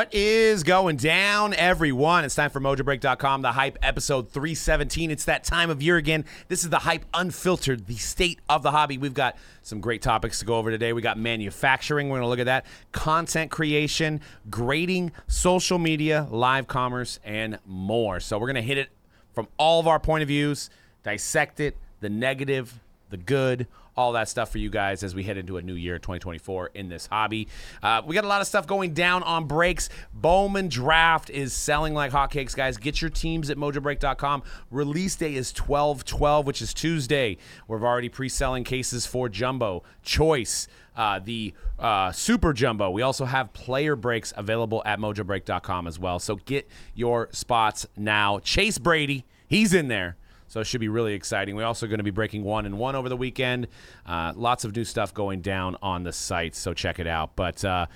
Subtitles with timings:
[0.00, 2.24] What is going down, everyone?
[2.24, 5.10] It's time for MojoBreak.com, the hype episode 317.
[5.10, 6.24] It's that time of year again.
[6.48, 8.96] This is the hype unfiltered, the state of the hobby.
[8.96, 10.94] We've got some great topics to go over today.
[10.94, 16.66] We got manufacturing, we're going to look at that, content creation, grading, social media, live
[16.66, 18.20] commerce, and more.
[18.20, 18.88] So we're going to hit it
[19.34, 20.70] from all of our point of views,
[21.02, 22.80] dissect it, the negative,
[23.10, 23.66] the good,
[24.00, 26.88] all that stuff for you guys as we head into a new year 2024 in
[26.88, 27.46] this hobby.
[27.82, 29.90] Uh, we got a lot of stuff going down on breaks.
[30.14, 32.78] Bowman Draft is selling like hotcakes, guys.
[32.78, 34.42] Get your teams at mojobreak.com.
[34.70, 37.36] Release day is 12 12, which is Tuesday.
[37.68, 42.90] We're already pre selling cases for Jumbo, Choice, uh, the uh, Super Jumbo.
[42.90, 46.18] We also have player breaks available at mojobreak.com as well.
[46.18, 48.38] So get your spots now.
[48.38, 50.16] Chase Brady, he's in there.
[50.50, 51.54] So it should be really exciting.
[51.54, 53.68] We're also going to be breaking one and one over the weekend.
[54.04, 57.36] Uh, lots of new stuff going down on the site, so check it out.
[57.36, 57.86] But uh,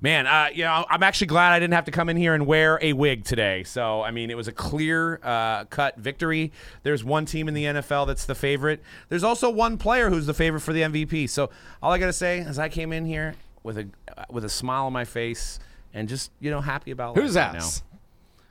[0.00, 2.46] man, uh, you know, I'm actually glad I didn't have to come in here and
[2.46, 3.64] wear a wig today.
[3.64, 6.52] So I mean, it was a clear uh, cut victory.
[6.84, 8.84] There's one team in the NFL that's the favorite.
[9.08, 11.28] There's also one player who's the favorite for the MVP.
[11.28, 11.50] So
[11.82, 13.88] all I got to say is I came in here with a
[14.30, 15.58] with a smile on my face
[15.92, 17.54] and just you know happy about Who's that.
[17.54, 17.68] right now.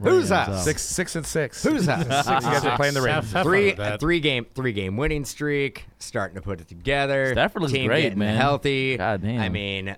[0.01, 0.53] Who's that?
[0.59, 1.63] Six, six and six.
[1.63, 1.99] Who's that?
[2.25, 2.27] Six.
[2.45, 3.31] You guys are playing the Ravens.
[3.31, 3.99] Have fun three with that.
[3.99, 7.31] three game three game winning streak, starting to put it together.
[7.31, 8.35] Stafford looks Team great, getting man.
[8.35, 8.97] Healthy.
[8.97, 9.39] God damn.
[9.41, 9.95] I mean,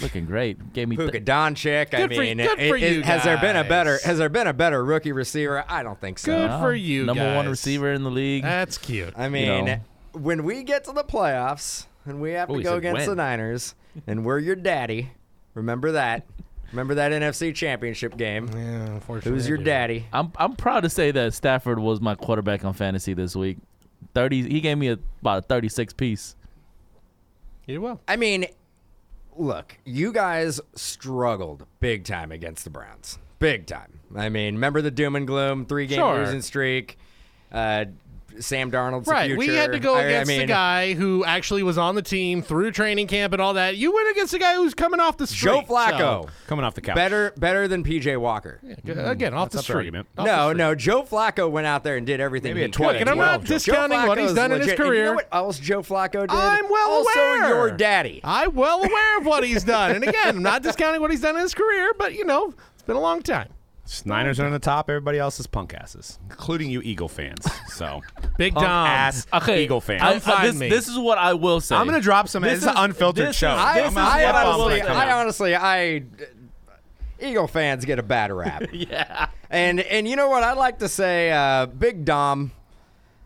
[0.00, 0.72] Looking great.
[0.72, 1.92] Gave me Puka th- Doncic.
[1.92, 3.68] I Good for- mean, good it- for it- you has there been a guys.
[3.68, 5.62] better has there been a better rookie receiver?
[5.68, 6.34] I don't think so.
[6.34, 7.50] Good for you Number one guys.
[7.50, 8.42] receiver in the league.
[8.42, 9.12] That's cute.
[9.18, 9.76] I mean, know.
[10.12, 13.00] when we get to the playoffs and we have Oh, to he go said against
[13.00, 13.08] when.
[13.10, 13.74] the Niners,
[14.06, 15.12] and we're your daddy,
[15.52, 16.24] remember that.
[16.72, 18.48] Remember that NFC Championship game.
[18.54, 19.32] Yeah, unfortunately.
[19.32, 20.06] Who's your daddy?
[20.12, 23.58] I'm I'm proud to say that Stafford was my quarterback on fantasy this week.
[24.14, 24.48] Thirty.
[24.48, 26.34] He gave me a, about a 36 piece.
[27.66, 28.00] You did well.
[28.08, 28.46] I mean,
[29.36, 33.18] look, you guys struggled big time against the Browns.
[33.38, 34.00] Big time.
[34.16, 36.18] I mean, remember the doom and gloom three game Sure.
[36.18, 36.98] losing streak?
[37.50, 37.84] Uh,
[38.40, 39.36] Sam Darnold's the Right.
[39.36, 42.42] We had to go I- I against the guy who actually was on the team
[42.42, 43.76] through training camp and all that.
[43.76, 45.50] You went against the guy who's coming off the street.
[45.50, 46.28] Joe Flacco.
[46.46, 46.94] Coming off the couch.
[46.94, 48.60] Better better than PJ Walker.
[48.86, 49.76] So, again, off the That's up street.
[49.76, 50.08] argument.
[50.16, 50.58] Off the No, street.
[50.58, 50.74] no.
[50.74, 52.74] Joe Flacco went out there and did everything Maybe he a could.
[52.74, 53.54] 20, Look, and I'm not 12 Joe.
[53.54, 54.80] discounting what he's Flacco's done in his legit.
[54.80, 55.14] And You know career.
[55.14, 56.30] what else Joe Flacco did?
[56.30, 57.48] I'm well also aware.
[57.48, 58.20] your daddy.
[58.24, 59.92] I'm well aware of what he's done.
[59.92, 62.82] And again, I'm not discounting what he's done in his career, but, you know, it's
[62.82, 63.48] been a long time.
[64.04, 64.88] Niners are on the top.
[64.88, 67.46] Everybody else is punk asses, including you Eagle fans.
[67.68, 68.00] So
[68.38, 68.86] Big punk Dom.
[68.86, 70.02] ass Okay, Eagle fans.
[70.02, 70.68] I- Come find I- this, me.
[70.68, 71.74] this is what I will say.
[71.76, 72.42] I'm gonna drop some.
[72.42, 73.52] This This is an is- unfiltered this show.
[73.52, 74.86] is- I, This is I what I will honestly, say.
[74.88, 76.02] I honestly, I
[77.20, 78.64] Eagle fans get a bad rap.
[78.72, 79.28] yeah.
[79.50, 80.42] And and you know what?
[80.42, 82.52] I'd like to say, uh, Big Dom.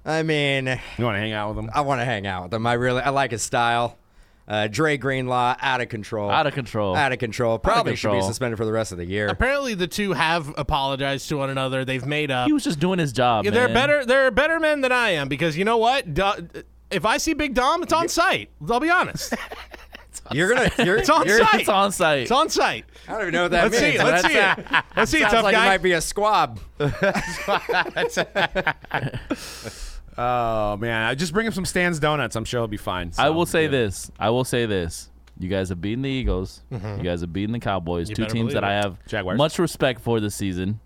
[0.04, 0.66] I mean,
[0.98, 1.70] You want to hang out with them?
[1.74, 2.66] I want to hang out with him.
[2.66, 3.98] I really, I like his style.
[4.48, 6.30] Uh, Dre Greenlaw, out of control.
[6.30, 6.94] Out of control.
[6.94, 7.58] Out of control.
[7.58, 9.26] Probably should be suspended for the rest of the year.
[9.26, 11.84] Apparently, the two have apologized to one another.
[11.84, 12.46] They've made up.
[12.46, 13.44] He was just doing his job.
[13.44, 13.74] Yeah, they're man.
[13.74, 14.06] better.
[14.06, 16.14] They're better men than I am because you know what?
[16.14, 16.48] Do-
[16.92, 18.50] if I see Big Dom, it's on sight.
[18.70, 19.34] I'll be honest.
[20.32, 20.70] You're gonna.
[20.84, 21.60] You're, It's on you're- sight.
[21.60, 22.18] It's on sight.
[22.20, 22.84] It's on sight.
[23.06, 23.94] I don't even know what that Let's means.
[23.94, 24.04] see it.
[24.04, 24.40] Let's but see it.
[24.40, 25.64] that's- Let's see it, Sounds tough like guy.
[25.64, 26.58] it might be a squab.
[30.18, 32.36] Oh man, I just bring him some Stan's donuts.
[32.36, 33.12] I'm sure he'll be fine.
[33.18, 33.70] I will say yeah.
[33.70, 34.10] this.
[34.18, 35.10] I will say this.
[35.38, 36.62] You guys have beaten the Eagles.
[36.70, 38.08] You guys have beaten the Cowboys.
[38.08, 39.36] You two teams that believe I have Jaguars.
[39.36, 40.80] much respect for this season.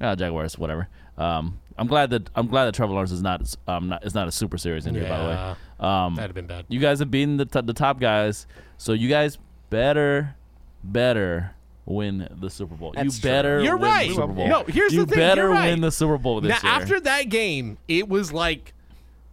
[0.00, 0.88] Uh, Jaguars, whatever.
[1.16, 4.26] Um, I'm glad that I'm glad that Trevor Lawrence is not um not is not
[4.26, 5.08] a super serious injury.
[5.08, 6.64] By the way, um, That'd have been bad.
[6.68, 8.46] you guys have beaten the t- the top guys,
[8.78, 9.38] so you guys
[9.70, 10.34] better
[10.82, 11.54] better
[11.88, 12.92] win the Super Bowl.
[12.94, 13.30] That's you true.
[13.30, 14.08] better You're win right.
[14.08, 14.48] the Super Bowl.
[14.48, 15.18] No, here's you the thing.
[15.18, 15.70] better You're right.
[15.70, 16.82] win the Super Bowl this Now, year.
[16.82, 18.74] after that game, it was like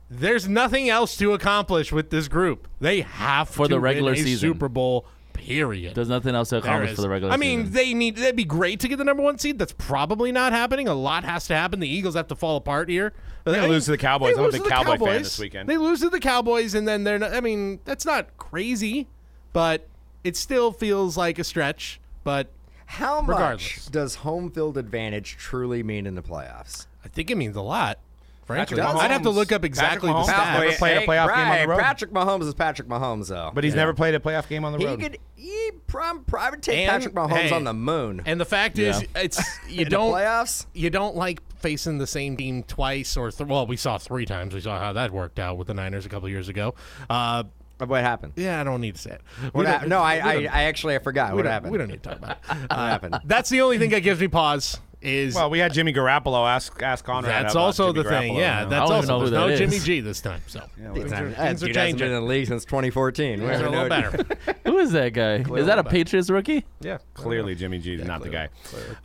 [0.10, 2.68] there's nothing else to accomplish with this group.
[2.80, 4.50] They have For to the regular win a season.
[4.54, 5.06] Super Bowl.
[5.34, 5.94] Period.
[5.96, 7.42] There's nothing else to accomplish for the regular season.
[7.42, 7.74] I mean, season.
[7.74, 8.16] they need.
[8.16, 9.60] That'd be great to get the number one seed.
[9.60, 10.88] That's probably not happening.
[10.88, 11.82] A lot has to happen.
[11.82, 13.14] The Eagles have to fall apart here.
[13.44, 14.38] They're gonna lose to the Cowboys.
[14.38, 15.70] I'm a big to the Cowboy fan this weekend.
[15.70, 17.20] They lose to the Cowboys, and then they're.
[17.20, 19.08] Not, I mean, that's not crazy,
[19.54, 19.88] but
[20.24, 22.00] it still feels like a stretch.
[22.26, 22.50] But
[22.88, 23.86] How much Regardless.
[23.88, 26.88] does home field advantage truly mean in the playoffs?
[27.06, 28.00] I think it means a lot.
[28.46, 30.54] Frankly, Patrick I'd have to look up exactly Patrick the Mahomes stats.
[30.60, 31.80] never played a playoff game on the road.
[31.80, 33.50] Patrick Mahomes is Patrick Mahomes, though.
[33.54, 35.00] But he's never played a playoff game on the he road.
[35.00, 35.18] could.
[35.36, 38.22] He prom, probably take And, Patrick Mahomes hey, on the moon.
[38.26, 40.68] And the fact is, it's you don't playoffs.
[40.74, 44.54] you don't like facing the same team twice or th- well, we saw three times.
[44.54, 46.76] We saw how that worked out with the Niners a couple years ago.
[47.10, 47.46] Uh,
[47.78, 48.34] What happened?
[48.36, 49.22] yeah, I don't need to say it.
[49.52, 51.72] What no, I, I, I actually I forgot we what don't- happened.
[51.72, 52.38] We don't need to talk about it.
[52.70, 53.20] what happened?
[53.26, 56.82] That's the only thing that gives me pause is Well, we had Jimmy Garoppolo ask
[56.82, 57.46] ask Conrad.
[57.46, 58.34] that's about also Jimmy the thing.
[58.34, 58.70] Garoppolo, Yeah, you know?
[58.70, 59.80] that's don't also even know who there's no that Jimmy.
[59.80, 60.42] G this time.
[60.48, 62.08] So It's things not- are, things are dude been changing.
[62.08, 63.40] in the league since 2014.
[63.40, 64.26] Things are a little better.
[64.66, 65.36] Who is that guy?
[65.58, 66.66] is that a Patriots rookie?
[66.82, 68.50] yeah, Clearly, Jimmy G is not the guy.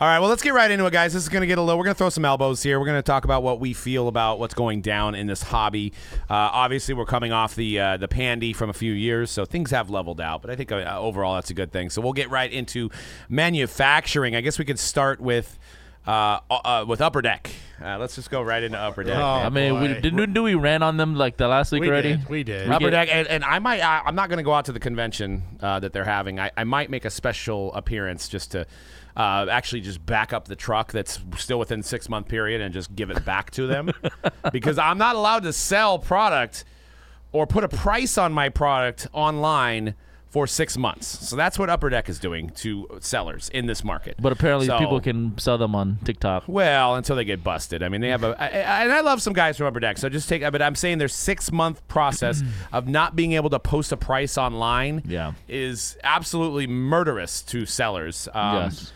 [0.00, 1.12] All right, well, let's get right into it, guys.
[1.12, 1.78] This is going to get a little.
[1.78, 2.80] We're going to throw some elbows here.
[2.80, 5.92] We're going to talk about what we feel about what's going down in this hobby.
[6.22, 9.70] Uh, obviously, we're coming off the uh, the pandy from a few years, so things
[9.70, 10.40] have leveled out.
[10.42, 11.90] But I think uh, overall, that's a good thing.
[11.90, 12.90] So we'll get right into
[13.28, 14.34] manufacturing.
[14.36, 15.58] I guess we could start with
[16.06, 17.50] uh, uh, with Upper Deck.
[17.82, 19.16] Uh, let's just go right into Upper Deck.
[19.16, 20.00] Oh, I mean, we, boy.
[20.00, 22.16] didn't do we ran on them like the last week we already?
[22.16, 22.28] did.
[22.28, 22.68] We did.
[22.70, 23.80] Upper get- Deck, and, and I might.
[23.80, 26.38] I, I'm not going to go out to the convention uh, that they're having.
[26.38, 28.66] I, I might make a special appearance just to
[29.16, 32.94] uh, actually just back up the truck that's still within six month period and just
[32.94, 33.90] give it back to them
[34.52, 36.64] because I'm not allowed to sell product
[37.32, 39.94] or put a price on my product online
[40.30, 41.28] for six months.
[41.28, 44.14] So that's what Upper Deck is doing to sellers in this market.
[44.20, 46.44] But apparently, So- people can sell them on TikTok.
[46.46, 47.82] well, until they get busted.
[47.82, 49.98] I mean, they have a, I, I, and I love some guys from Upper Deck.
[49.98, 52.42] So just take, but I'm saying their six month process
[52.72, 55.32] of not being able to post a price online, Yeah.
[55.48, 58.28] is absolutely murderous to sellers.
[58.32, 58.92] Um, yes.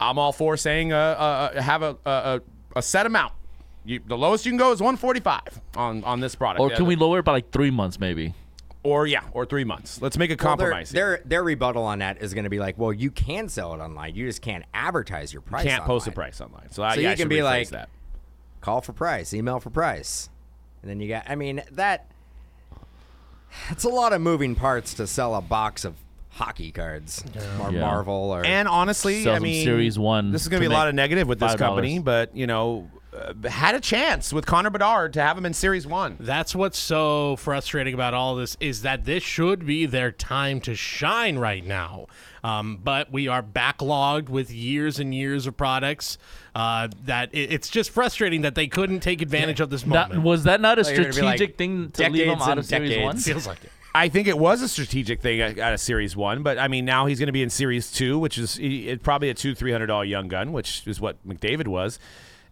[0.00, 2.40] I'm all for saying, uh, uh, uh, have a, a,
[2.76, 3.32] a, set amount.
[3.84, 6.60] You, the lowest you can go is 145 on on this product.
[6.60, 8.34] Or Yeah, can we lower it by like three months, maybe?
[8.88, 10.00] Or yeah, or three months.
[10.00, 10.90] Let's make a Well, their, compromise.
[10.90, 13.78] their their rebuttal on that is going to be like, well, you can sell it
[13.78, 14.14] online.
[14.14, 15.64] You just can't advertise your price.
[15.64, 16.70] You Can't post a price online.
[16.70, 17.88] So, So yeah, you I can be like- that.
[18.60, 20.30] Call for price, email for price,
[20.82, 21.24] and then you got.
[21.28, 22.10] I mean that.
[23.70, 25.94] It's a lot of moving parts to sell a box of
[26.30, 27.24] hockey cards
[27.60, 27.80] or Yeah.
[27.80, 28.44] Marvel or.
[28.44, 30.94] And honestly, I mean, Series 1 This is going to to be a lot of
[30.94, 32.90] negative with this company, but you know,
[33.48, 36.16] had a chance with Connor Bedard to have him in Series One.
[36.20, 40.74] That's what's so frustrating about all this is that this should be their time to
[40.74, 42.06] shine right now.
[42.44, 46.18] Um, but we are backlogged with years and years of products.
[46.54, 50.22] Uh, that it, it's just frustrating that they couldn't take advantage of this That, moment.
[50.22, 52.48] was that not a Well, you're gonna be like, strategic thing to leave him decades
[52.48, 53.04] out of Series decades.
[53.04, 53.16] One?
[53.18, 53.70] Feels like it.
[53.94, 57.06] I think it was a strategic thing out of Series One, but I mean now
[57.06, 59.72] he's going to be in Series Two, which is he- it, probably a two three
[59.72, 61.98] hundred dollar young gun, which is what McDavid was,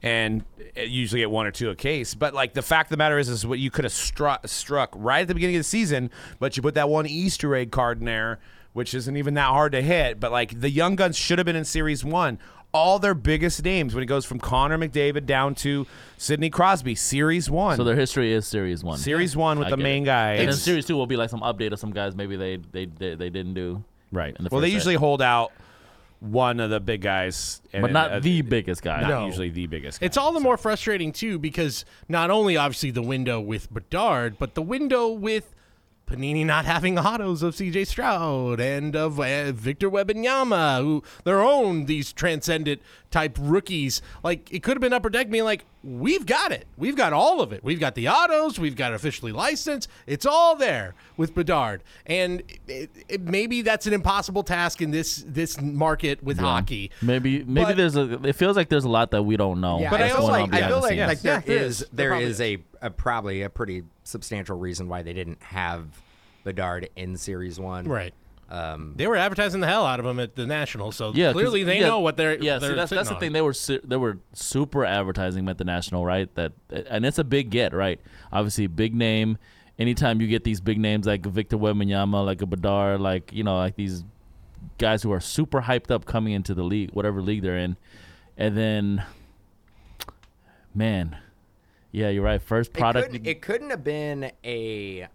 [0.02, 0.44] and
[0.76, 2.14] uh, usually at one or two a case.
[2.14, 4.90] But like the fact of the matter is, is what you could have struck struck
[4.94, 7.98] right at the beginning of the season, but you put that one Easter egg card
[8.00, 8.38] in there,
[8.72, 10.20] which isn't even that hard to hit.
[10.20, 12.38] But like the young guns should have been in Series One.
[12.72, 15.86] All their biggest names when it goes from Connor McDavid down to
[16.18, 17.76] Sidney Crosby, Series One.
[17.78, 18.98] So their history is Series One.
[18.98, 20.06] Series One with I the main it.
[20.06, 20.32] guy.
[20.34, 22.84] And then Series Two will be like some update of some guys maybe they they
[22.84, 23.82] they, they didn't do.
[24.12, 24.36] Right.
[24.36, 24.76] in the Well, they first set.
[24.90, 25.52] usually hold out
[26.20, 29.00] one of the big guys, and but not uh, the biggest guy.
[29.02, 29.26] not No.
[29.26, 30.00] usually the biggest.
[30.00, 30.06] Guy.
[30.06, 34.54] It's all the more frustrating too because not only obviously the window with Bedard, but
[34.54, 35.54] the window with
[36.06, 37.84] Panini not having autos of C.J.
[37.86, 42.80] Stroud and of uh, Victor Wembanyama, who their own these transcendent
[43.10, 44.00] type rookies.
[44.22, 46.66] Like it could have been Upper Deck being like, "We've got it.
[46.76, 47.62] We've got all of it.
[47.62, 48.58] We've got the autos.
[48.58, 49.88] We've got officially licensed.
[50.06, 55.24] It's all there with Bedard." And it, it, maybe that's an impossible task in this
[55.26, 56.90] this market with hockey.
[57.00, 58.22] Maybe maybe But- there's a.
[58.24, 59.80] It feels like there's a lot that we don't know.
[59.80, 61.88] Yeah, But I I feel also- like I feel like, like there yeah, is There
[61.92, 65.86] there probably is a, a probably a pretty substantial reason why they didn't have
[66.44, 67.86] Bedard in Series One.
[67.86, 68.12] Right.
[68.48, 71.32] Um, They were advertising the hell out of him at the National, so Yeah, 'cause-
[71.34, 72.40] clearly they yeah, know what they're.
[72.40, 73.32] Yeah, they're see, that's that's the sitting thing.
[73.32, 76.32] They were su- they were super advertising him at the national, right?
[76.36, 78.00] That and it's a big get, right?
[78.32, 79.38] Obviously, big name.
[79.78, 83.56] Anytime you get these big names like Victor Wembanyama, like a Bedard, like you know,
[83.56, 84.04] like these
[84.78, 87.76] guys who are super hyped up coming into the league, whatever league they're in,
[88.38, 89.04] and then,
[90.74, 91.16] man,
[91.92, 92.40] yeah, you're right.
[92.42, 95.08] First it product, couldn't, it couldn't have been a.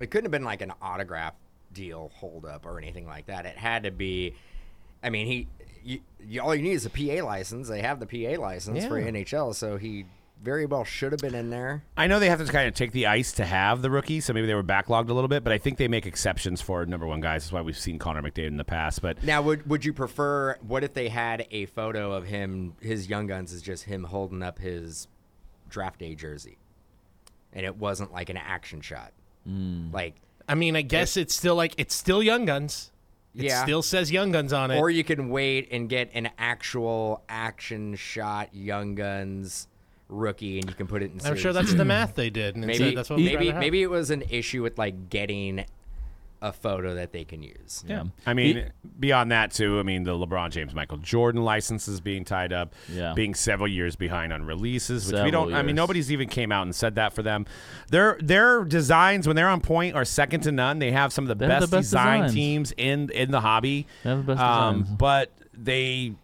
[0.00, 1.34] It couldn't have been like an autograph
[1.72, 3.46] deal holdup or anything like that.
[3.46, 4.34] It had to be.
[5.02, 5.48] I mean, he.
[5.84, 7.68] You, you, all you need is a PA license.
[7.68, 10.06] They have the PA license for NHL, so he
[10.42, 11.82] very well should have been in there.
[11.96, 14.32] I know they have to kind of take the ice to have the rookie, so
[14.32, 15.44] maybe they were backlogged a little bit.
[15.44, 17.44] But I think they make exceptions for number one guys.
[17.44, 19.02] That's why we've seen Connor McDavid in the past.
[19.02, 20.56] But Now, would would you prefer?
[20.60, 22.74] What if they had a photo of him?
[22.80, 25.08] His young guns is just him holding up his
[25.68, 26.58] draft day jersey,
[27.52, 29.12] and it wasn't like an action shot.
[29.48, 29.92] Mm.
[29.92, 30.16] Like,
[30.48, 32.90] I mean, I guess it's still like it's still Young Guns.
[33.36, 33.62] It Yeah.
[33.62, 34.78] still says Young Guns on it.
[34.78, 39.68] or you can wait and get an actual action shot young guns
[40.08, 41.18] rookie, and you can put it in.
[41.18, 43.82] I'm series sure that's the math they did, and maybe said that's what maybe maybe
[43.82, 45.66] it was an issue with like getting
[46.40, 47.84] a photo that they can use.
[47.88, 48.04] yeah.
[48.24, 48.64] I mean, He-
[49.00, 49.78] beyond that too.
[49.80, 53.12] I mean, the LeBron James, Michael Jordan licenses being tied up, Yeah.
[53.14, 55.52] being several years behind on releases, which we don't.
[55.52, 57.46] I mean, nobody's even came out and said that for them.
[57.90, 60.78] Their their designs when they're on point are second to none.
[60.78, 62.34] They have some of the, best, the best design designs.
[62.34, 63.86] teams in in the hobby.
[64.04, 64.96] They have the best um, designs.
[64.98, 66.14] but they.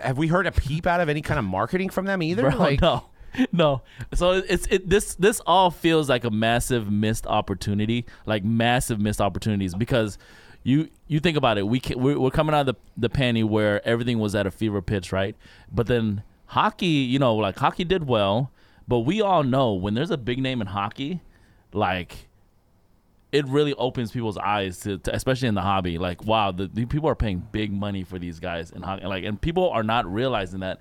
[0.00, 2.42] have we heard a peep out of any kind of marketing from them either?
[2.50, 3.04] Bro, like, no,
[3.52, 3.82] no.
[4.14, 4.88] So it's it.
[4.88, 10.18] This this all feels like a massive missed opportunity, like massive missed opportunities because
[10.62, 11.66] you you think about it.
[11.66, 14.50] We can, we're, we're coming out of the the pandy where everything was at a
[14.50, 15.36] fever pitch, right?
[15.72, 18.50] But then hockey, you know, like hockey did well,
[18.86, 21.20] but we all know when there's a big name in hockey,
[21.72, 22.28] like
[23.30, 25.98] it really opens people's eyes to, to especially in the hobby.
[25.98, 29.04] Like, wow, the, the people are paying big money for these guys in hockey.
[29.04, 30.80] Like, and people are not realizing that,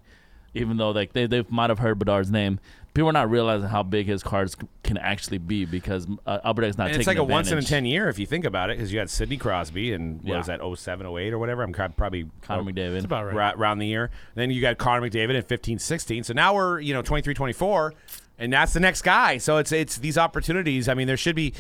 [0.58, 2.60] even though like they they might have heard Bedard's name,
[2.94, 6.62] people are not realizing how big his cards c- can actually be because uh, Upper
[6.64, 8.44] Deck's not And taking it's like a once in a 10 year if you think
[8.44, 10.38] about it, because you had Sidney Crosby and what Yeah.
[10.38, 11.62] was that, 07, 08 or whatever?
[11.64, 12.94] I'm probably Connor oh, McDavid.
[12.94, 13.36] That's about right.
[13.36, 14.10] ra- around the year.
[14.36, 16.24] Then you got Connor McDavid in 15, 16.
[16.24, 17.94] So now we're, you know, 23, 24,
[18.40, 19.38] and that's the next guy.
[19.38, 20.90] So it's it's these opportunities.
[20.90, 21.54] I mean, there should be.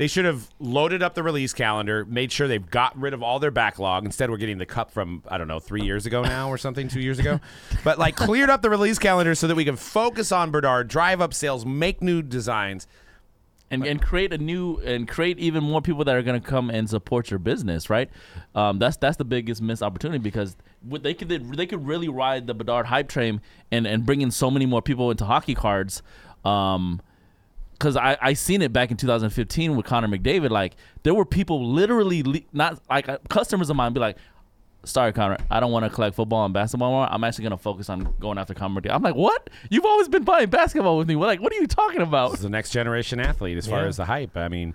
[0.00, 3.38] They should have loaded up the release calendar, made sure they've got rid of all
[3.38, 4.06] their backlog.
[4.06, 6.88] Instead, we're getting the cup from I don't know three years ago now or something,
[6.88, 7.38] two years ago.
[7.84, 11.20] But like cleared up the release calendar so that we can focus on Bedard, drive
[11.20, 12.86] up sales, make new designs.
[13.70, 16.70] and, and create a new and create even more people that are going to come
[16.70, 18.08] and support your business, right?
[18.54, 22.46] Um, that's that's the biggest missed opportunity because what they could they could really ride
[22.46, 26.02] the Bedard hype train and and bring in so many more people into hockey cards.
[26.42, 27.02] Um,
[27.80, 30.50] because I I seen it back in 2015 with Connor McDavid.
[30.50, 34.16] Like there were people literally le- not like uh, customers of mine be like.
[34.82, 35.36] Sorry, Connor.
[35.50, 37.06] I don't want to collect football and basketball more.
[37.12, 38.94] I'm actually gonna focus on going after Connor McDavid.
[38.94, 39.50] I'm like, what?
[39.68, 41.16] You've always been buying basketball with me.
[41.16, 42.30] What, like, what are you talking about?
[42.30, 43.88] He's the next generation athlete as far Yeah.
[43.88, 44.38] as the hype.
[44.38, 44.74] I mean,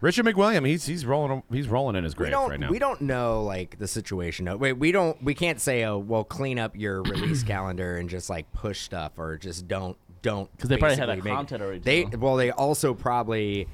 [0.00, 2.70] Richard McWilliam, he's he's rolling he's rolling in his we grave don't right now.
[2.70, 4.46] we don't know like the situation.
[4.46, 8.08] No, wait, we don't we can't say oh well clean up your release calendar and
[8.08, 11.34] just like push stuff or just don't don't 'Cause they probably had basically that make-
[11.36, 12.18] content already, They too.
[12.18, 13.66] well they also probably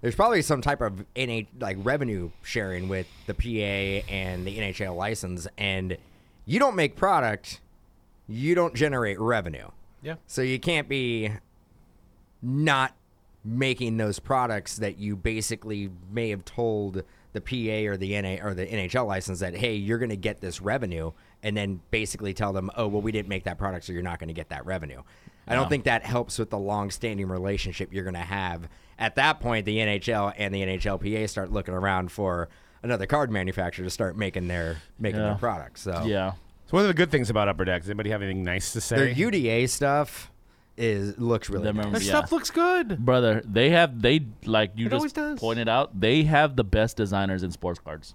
[0.00, 4.94] there's probably some type of NH like revenue sharing with the PA and the NHL
[4.94, 5.96] license and
[6.44, 7.60] you don't make product,
[8.28, 9.68] you don't generate revenue.
[10.02, 10.16] Yeah.
[10.26, 11.30] So you can't be
[12.42, 12.94] not
[13.44, 17.02] making those products that you basically may have told
[17.32, 20.40] the PA or the NA or the NHL license that hey, you're going to get
[20.40, 23.92] this revenue and then basically tell them, "Oh, well we didn't make that product so
[23.92, 25.02] you're not going to get that revenue."
[25.46, 28.68] I don't think that helps with the long-standing relationship you're going to have.
[28.98, 32.48] At that point, the NHL and the NHLPA start looking around for
[32.82, 35.26] another card manufacturer to start making their making Yeah.
[35.28, 35.82] their products.
[35.82, 36.32] So Yeah.
[36.66, 37.82] So what are the good things about Upper Deck?
[37.82, 38.96] Does anybody have anything nice to say?
[38.96, 40.30] their UDA stuff
[40.76, 41.92] is looks really Their nice.
[41.92, 42.08] Their Yeah.
[42.18, 42.98] stuff looks good.
[43.04, 45.38] brother they have they like you It always just does.
[45.40, 48.14] pointed out they have the best designers in sports cards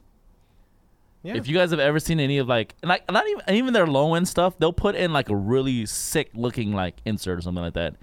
[1.23, 1.35] Yeah.
[1.35, 4.15] if you guys have ever seen any of like like not even even their low
[4.15, 7.75] end stuff they'll put in like a really sick looking like insert or something like
[7.75, 7.95] that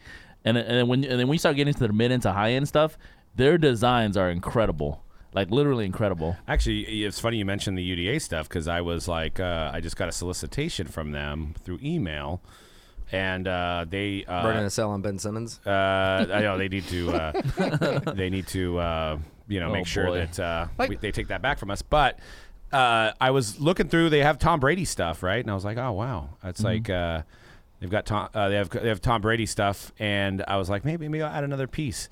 [0.44, 2.22] and then- and then when and then when you start getting to the mid end
[2.22, 2.96] to high end stuff
[3.34, 5.02] their designs are incredible
[5.34, 9.38] like literally incredible Actually, it's funny you mentioned the UDA stuff because I was like,
[9.38, 12.40] uh, I just got a solicitation from them through email,
[13.12, 15.60] and uh, they uh, Burning a cell on Ben Simmons.
[15.66, 17.10] Uh, I know they need to.
[17.12, 17.32] Uh,
[18.14, 18.78] they need to.
[18.78, 20.18] Uh, you know, Oh, make sure boy.
[20.20, 21.82] that uh, Like- we, they take that back from us.
[21.82, 22.18] But
[22.72, 24.10] uh, I was looking through.
[24.10, 25.42] They have Tom Brady stuff, right?
[25.42, 27.22] And I was like, oh wow, it's like uh,
[27.80, 28.28] they've got Tom.
[28.34, 31.32] Uh, they have they have Tom Brady stuff, and I was like, maybe maybe I'll
[31.34, 32.08] add another piece.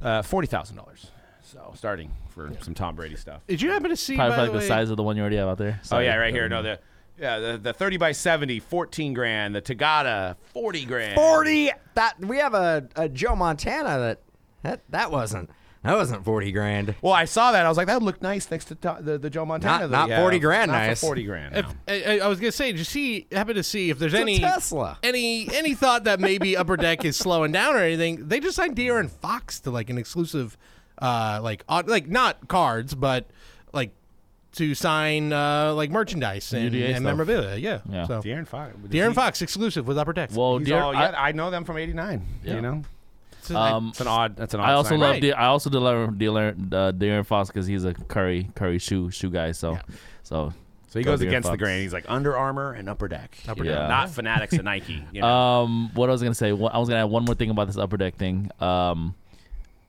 [0.00, 1.10] Uh, Forty thousand dollars.
[1.42, 3.40] So starting for some Tom Brady stuff.
[3.46, 5.16] Did you happen to see probably by like the the way, size of the one
[5.16, 6.48] you already have out there Oh yeah, right here.
[6.48, 6.80] No, the
[7.18, 9.54] yeah the, the thirty by 70, 14 grand.
[9.54, 11.14] The Tagada, forty grand.
[11.14, 11.70] Forty.
[11.94, 14.20] That we have a, a Joe Montana that
[14.62, 15.48] that that wasn't
[15.86, 16.94] that wasn't forty grand.
[17.02, 17.64] Well, I saw that.
[17.64, 19.88] I was like, that would look nice next to to- the, the Joe Montana.
[19.88, 21.00] Not- that not we 40 grand Not for nice.
[21.00, 21.56] Forty grand.
[21.56, 21.72] If, no.
[21.88, 23.26] I, I- I was gonna say, did you see?
[23.32, 24.98] Happen to see if there's It's a any Tesla.
[25.02, 28.28] any any thought that maybe Upper Deck is slowing down or anything?
[28.28, 30.56] They just signed De'Aaron Fox to like an exclusive,
[31.00, 33.28] uh, like on, like not cards, but
[33.72, 33.90] like
[34.52, 37.02] to sign uh like merchandise and, UDA and stuff.
[37.02, 37.56] memorabilia.
[37.56, 38.06] Yeah, Yeah.
[38.06, 38.74] So De'Aaron Fox.
[38.88, 40.30] De'Aaron Fox exclusive with Upper Deck.
[40.34, 42.22] well He's dear, all, I- yeah, I, know them from '89.
[42.42, 42.54] Yeah.
[42.54, 42.82] You know,
[43.46, 44.36] So I- um, it's an odd.
[44.36, 44.68] That's an odd.
[44.70, 45.00] I also sign.
[45.00, 45.22] love Right.
[45.22, 49.30] De- I also love De'Aaron uh, De'Aaron Fox because he's a Curry Curry shoe shoe
[49.30, 49.52] guy.
[49.52, 49.82] So, Yeah.
[50.22, 50.52] so
[50.88, 51.82] So he Go goes De'Aaron against the grain.
[51.82, 53.36] He's like Under Armour and Upper Deck.
[53.48, 53.88] Upper You know, Deck.
[53.88, 55.02] Not Fanatics and Nike.
[55.12, 55.26] You know?
[55.28, 57.76] Um, what I was gonna say, I was gonna add one more thing about this
[57.76, 58.50] upper deck thing.
[58.60, 59.14] Um,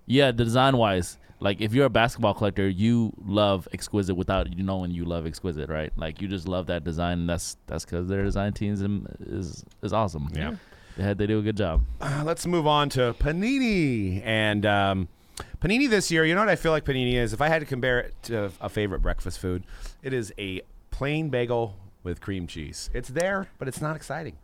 [0.06, 4.64] yeah, the design wise, like if you're a basketball collector, you love exquisite without you
[4.64, 5.92] knowing you love exquisite, right?
[5.98, 7.20] Like you just love that design.
[7.20, 10.30] And that's that's because their design teams im- is is awesome.
[10.34, 10.56] Yeah.
[10.98, 11.82] They had they do a good job.
[12.02, 14.22] Uh, let's move on to Panini.
[14.26, 15.08] And um,
[15.62, 17.32] Panini this year, you know what I feel like Panini is?
[17.34, 19.64] If I had to compare it to a favorite breakfast food,
[20.04, 20.62] it is a
[20.92, 22.90] plain bagel with cream cheese.
[22.94, 24.38] It's there, but it's not exciting.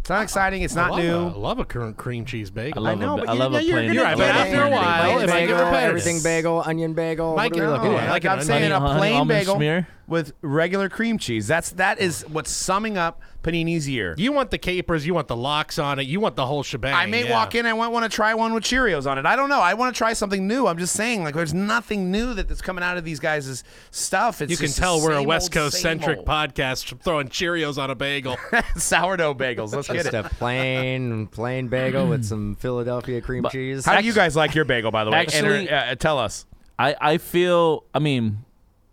[0.00, 0.62] It's not exciting.
[0.62, 1.14] It's I not love new.
[1.16, 2.82] A, I love a current cream cheese I bagel.
[2.84, 3.88] love know, a, but I you- love a you're plain.
[3.88, 5.88] gonna Right, but after a while, Plain if I get bagel, repetitive.
[5.88, 7.34] everything bagel, onion bagel.
[7.34, 8.08] Like what are we it- looking oh, at?
[8.10, 9.88] like an I'm saying, onion- a plain almond bagel smear.
[10.08, 11.46] With regular cream cheese.
[11.46, 14.14] That's that is what's summing up Panini's year.
[14.18, 16.94] You want the capers, you want the lox on it, you want the whole shebang.
[16.94, 17.30] I may yeah.
[17.30, 19.26] walk in and I want to try one with Cheerios on it.
[19.26, 19.60] I don't know.
[19.60, 20.66] I want to try something new.
[20.66, 24.42] I'm just saying, like, there's nothing new that's coming out of these guys' stuff.
[24.42, 28.36] It's You can tell we're a West Coast centric podcast throwing Cheerios on a bagel.
[28.76, 29.74] sourdough bagels.
[29.74, 30.14] Let's get Just it.
[30.14, 33.84] a plain plain bagel with some Philadelphia cream But- cheese.
[33.84, 35.18] How do you guys like your bagel, by the way?
[35.18, 36.46] Actually- Enter- uh, tell us.
[36.78, 38.44] I, I feel I mean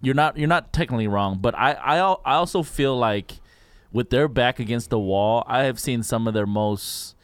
[0.02, 3.34] you're not you're not technically wrong, but I I, I also feel like
[3.92, 7.16] with their back against the wall, I have seen some of their most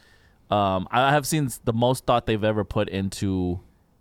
[0.49, 3.59] um I have seen the most thought they've ever put into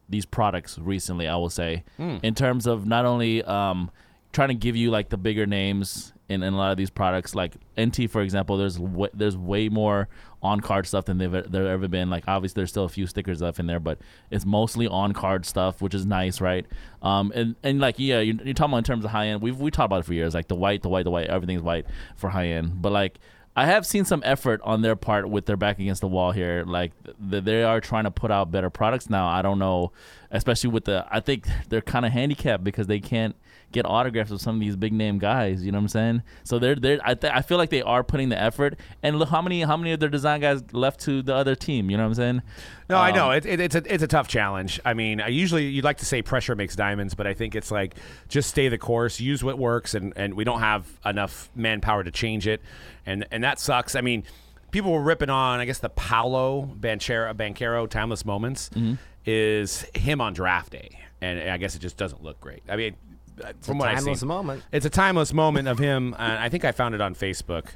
[0.08, 1.84] these products recently, I will say.
[2.22, 3.90] In terms of not only um
[4.32, 7.34] trying to give you like the bigger names in, in a lot of these products
[7.34, 10.08] like NT for example, there's w- there's way more
[10.42, 12.10] on card stuff than they've there ever been.
[12.10, 13.98] Like obviously there's still a few stickers left in there, but
[14.30, 16.66] it's mostly on card stuff, which is nice, right?
[17.02, 19.42] Um, and and like yeah, you're, you're talking about in terms of high end.
[19.42, 21.26] We've we talked about it for years, like the white, the white, the white.
[21.26, 23.18] Everything's white for high end, but like.
[23.56, 26.62] I have seen some effort on their part with their back against the wall here.
[26.64, 26.92] Like
[27.30, 29.26] th- they are trying to put out better products now.
[29.26, 29.90] I don't know,
[30.30, 31.04] especially with the.
[31.10, 33.34] I think they're kind of handicapped because they can't
[33.72, 35.64] get autographs of some of these big name guys.
[35.64, 36.22] You know what I'm saying?
[36.44, 36.98] So they're they're.
[37.04, 38.78] I, th- I feel like they are putting the effort.
[39.02, 41.90] And look how many how many of their design guys left to the other team.
[41.90, 42.42] You know what I'm saying?
[42.88, 44.80] No, I Um, know it, it, it's a it's a tough challenge.
[44.84, 47.70] I mean, I usually you'd like to say pressure makes diamonds, but I think it's
[47.70, 47.94] like
[48.28, 52.10] just stay the course, use what works, and and we don't have enough manpower to
[52.10, 52.60] change it,
[53.06, 53.94] and and that sucks.
[53.94, 54.24] I mean,
[54.72, 58.94] people were ripping on I guess the Paolo Banchero Bancaro timeless moments Mm-hmm.
[59.26, 62.62] is him on draft day, and I guess it just doesn't look great.
[62.68, 62.96] I mean,
[63.40, 64.62] uh, from what I see, timeless moment.
[64.72, 66.14] it's a timeless moment of him.
[66.14, 67.66] Uh, I think I found it on Facebook.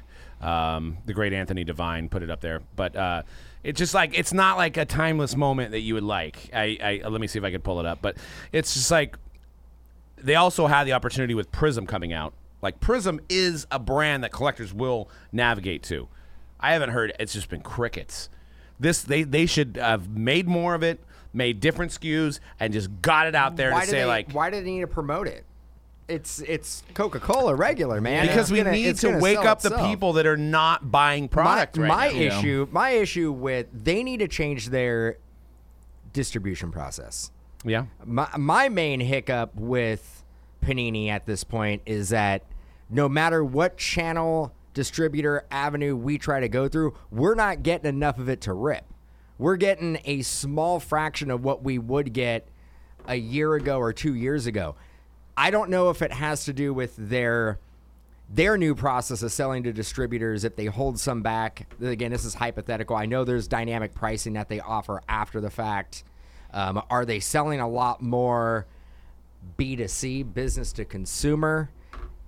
[0.41, 3.23] Um, the great Anthony Devine put it up there, but uh,
[3.63, 6.49] it's just like it's not like a timeless moment that you would like.
[6.53, 8.17] I, I let me see if I could pull it up, but
[8.51, 9.17] it's just like
[10.17, 12.33] they also had the opportunity with Prism coming out.
[12.61, 16.07] Like Prism is a brand that collectors will navigate to.
[16.59, 17.13] I haven't heard.
[17.19, 18.29] It's just been crickets.
[18.79, 20.99] This they they should have made more of it,
[21.33, 24.49] made different SKUs, and just got it out there why to say they, like why
[24.49, 25.45] do they need to promote it?
[26.07, 28.27] It's it's Coca Cola regular man.
[28.27, 31.83] because we gonna- need to wake up the people that are not buying product my,
[31.83, 32.37] right my now.
[32.39, 35.17] Issue my issue with they need to change their
[36.13, 37.31] distribution process.
[37.63, 37.85] Yeah.
[38.05, 40.23] My my main hiccup with
[40.63, 42.43] Panini at this point is that
[42.89, 48.19] no matter what channel, distributor, avenue we try to go through, we're not getting enough
[48.19, 48.85] of it to rip.
[49.39, 52.47] We're getting a small fraction of what we would get
[53.07, 54.75] a year ago or 2 years ago.
[55.37, 57.59] I don't know if it has to do with their
[58.27, 61.67] their new process of selling to distributors if they hold some back.
[61.81, 62.95] Again this is hypothetical.
[62.95, 66.03] I know there's dynamic pricing that they offer after the fact.
[66.53, 68.65] Um, are they selling a lot more
[69.59, 71.69] b2c business to consumer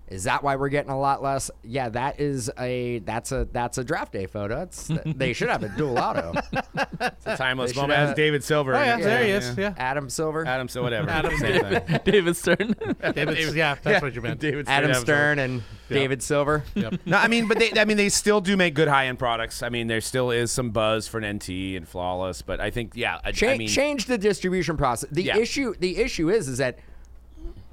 [0.10, 3.78] is that why we're getting a lot less yeah that is a that's a that's
[3.78, 6.34] a draft day photo it's, they should have a dual auto
[7.00, 8.00] It's a timeless They moment.
[8.00, 8.76] have- As David Silver.
[8.76, 9.04] Oh, yeah, in it.
[9.04, 9.58] there he is.
[9.58, 9.74] Yeah.
[9.78, 11.10] adam silver Adam, so whatever.
[11.38, 12.00] Same thing.
[12.06, 12.76] David Stern.
[13.14, 14.40] David's, yeah, that's what you meant.
[14.40, 15.06] David adam Silver.
[15.06, 17.02] stern and david silver Yep.
[17.06, 19.64] No, I mean, but they, I mean, they still do make good high-end products.
[19.64, 22.92] I mean, there still is some buzz for an NT and flawless, but I think,
[22.96, 25.10] yeah, I, Cha- I mean, change the distribution process.
[25.12, 25.38] The Yeah.
[25.38, 26.80] issue the issue is is that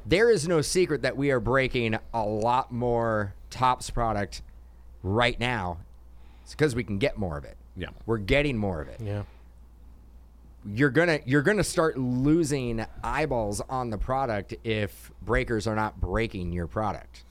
[0.06, 4.42] there is no secret that we are breaking a lot more Topps product
[5.02, 5.78] right now.
[6.42, 7.56] It's because we can get more of it.
[7.76, 7.88] Yeah.
[8.06, 9.00] We're getting more of it.
[9.00, 9.22] Yeah.
[10.66, 16.52] You're gonna you're gonna start losing eyeballs on the product if breakers are not breaking
[16.52, 17.24] your product.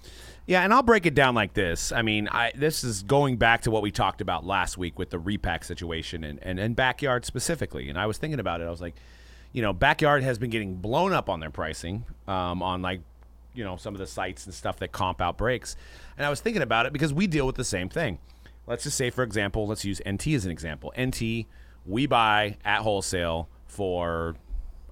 [0.45, 1.91] Yeah, and I'll break it down like this.
[1.93, 5.09] I mean, I, this is going back to what we talked about last week with
[5.09, 7.89] the repack situation and, and, and backyard specifically.
[7.89, 8.65] And I was thinking about it.
[8.65, 8.95] I was like,
[9.53, 13.01] you know, backyard has been getting blown up on their pricing um, on like,
[13.53, 15.75] you know, some of the sites and stuff that comp out breaks.
[16.17, 18.17] And I was thinking about it because we deal with the same thing.
[18.65, 20.91] Let's just say, for example, let's use NT as an example.
[20.99, 21.45] NT,
[21.85, 24.35] we buy at wholesale for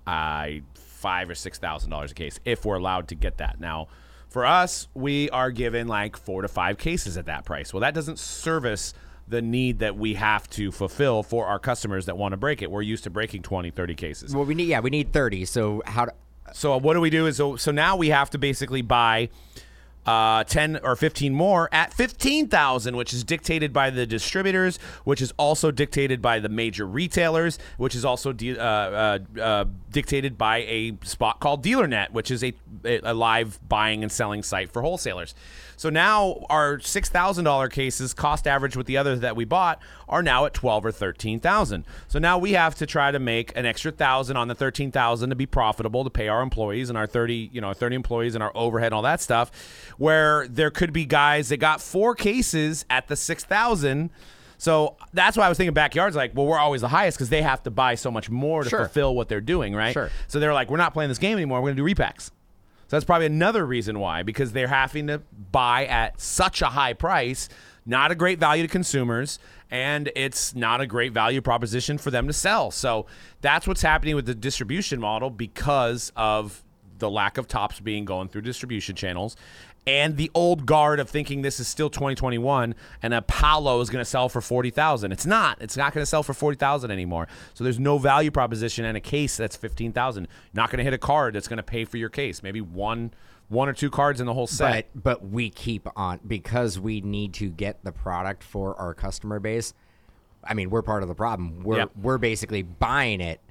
[0.06, 3.60] uh, five or six thousand dollars a case if we're allowed to get that.
[3.60, 3.88] Now,
[4.30, 7.74] for us, we are given like four to five cases at that price.
[7.74, 8.93] Well, that doesn't service
[9.32, 12.70] the need that we have to fulfill for our customers that want to break it.
[12.70, 14.36] We're used to breaking 20, 30 cases.
[14.36, 15.46] Well, we need yeah we need thirty.
[15.46, 16.13] So how to,
[16.54, 19.30] So what do we do is so, so now we have to basically buy
[20.06, 25.32] uh, 10 or 15 more at 15,000 which is dictated by the distributors which is
[25.38, 30.58] also dictated by the major retailers which is also de- uh, uh, uh, dictated by
[30.58, 35.36] a spot called DealerNet which is a, a live buying and selling site for wholesalers
[35.82, 40.46] so now our $6,000 cases cost average with the others that we bought are now
[40.46, 44.38] at 12 or 13,000 so now we have to try to make an extra 1,000
[44.38, 47.74] on the 13,000 to be profitable to pay our employees and our 30 you know
[47.74, 49.52] 30 employees and our overhead and all that stuff
[49.98, 54.10] where there could be guys that got four cases at the 6,000.
[54.58, 57.41] So that's why I was thinking backyards like, well, we're always the highest because they
[57.41, 58.80] have to buy so much more to Sure.
[58.80, 59.94] fulfill what they're doing, right?
[59.94, 60.10] Sure.
[60.28, 61.62] So they're like, we're not playing this game anymore.
[61.62, 62.30] We're going to do repacks.
[62.91, 65.21] So that's probably another reason why, because they're having to
[65.54, 67.47] buy at such a high price,
[67.86, 72.27] not a great value to consumers, and it's not a great value proposition for them
[72.27, 72.69] to sell.
[72.69, 73.06] So
[73.39, 76.65] that's what's happening with the distribution model because of
[76.97, 79.38] the lack of Topps being going through distribution channels
[79.88, 84.10] and the old guard of thinking this is still 2021 and Apollo is going to
[84.10, 85.12] sell for 40,000.
[85.12, 85.58] It's not.
[85.62, 87.28] It's not going to sell for 40,000 anymore.
[87.54, 90.24] So there's no value proposition and a case that's 15,000.
[90.24, 92.44] You're not going to hit a card that's going to pay for your case.
[92.44, 93.12] Maybe one
[93.50, 94.88] one or two cards in the whole set.
[94.94, 99.39] But but we keep on because we need to get the product for our customer
[99.39, 99.74] base.
[100.44, 101.62] I mean, we're part of the problem.
[101.63, 101.91] We're Yep.
[102.02, 103.41] we're basically buying it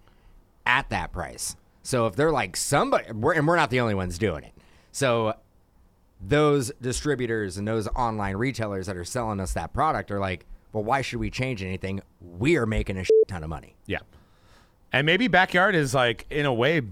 [0.64, 1.55] at that price.
[1.83, 4.53] So if they're like somebody, we're, and we're not the only ones doing it.
[4.93, 5.35] So
[6.20, 10.85] those distributors and those online retailers that are selling us that product are like, well,
[10.85, 12.02] why should we change anything?
[12.20, 13.74] We are making a shit ton of money.
[13.87, 14.00] Yeah.
[14.92, 16.83] And maybe backyard is like in a way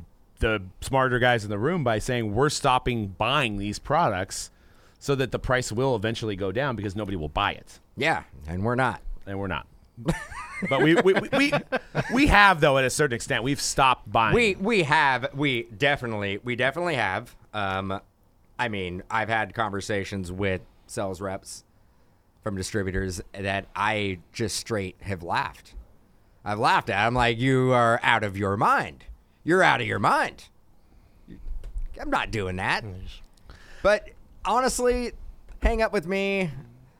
[0.40, 4.50] the smarter guys in the room by saying we're stopping buying these products
[4.98, 7.78] so that the price will eventually go down because nobody will buy it.
[7.96, 9.00] Yeah, and we're not.
[9.26, 9.66] And we're not.
[10.68, 11.52] but we, we, we, we,
[12.12, 13.42] we have though at a certain extent.
[13.42, 14.34] We've stopped buying.
[14.34, 17.34] We we have we definitely we definitely have.
[17.52, 18.00] Um,
[18.58, 21.64] I mean, I've had conversations with sales reps
[22.42, 25.74] from distributors that I just straight have laughed.
[26.44, 27.06] I've laughed at.
[27.06, 29.04] I'm like, you are out of your mind.
[29.44, 30.48] You're out of your mind.
[32.00, 32.84] I'm not doing that.
[33.82, 34.10] But
[34.44, 35.12] honestly,
[35.62, 36.50] hang up with me.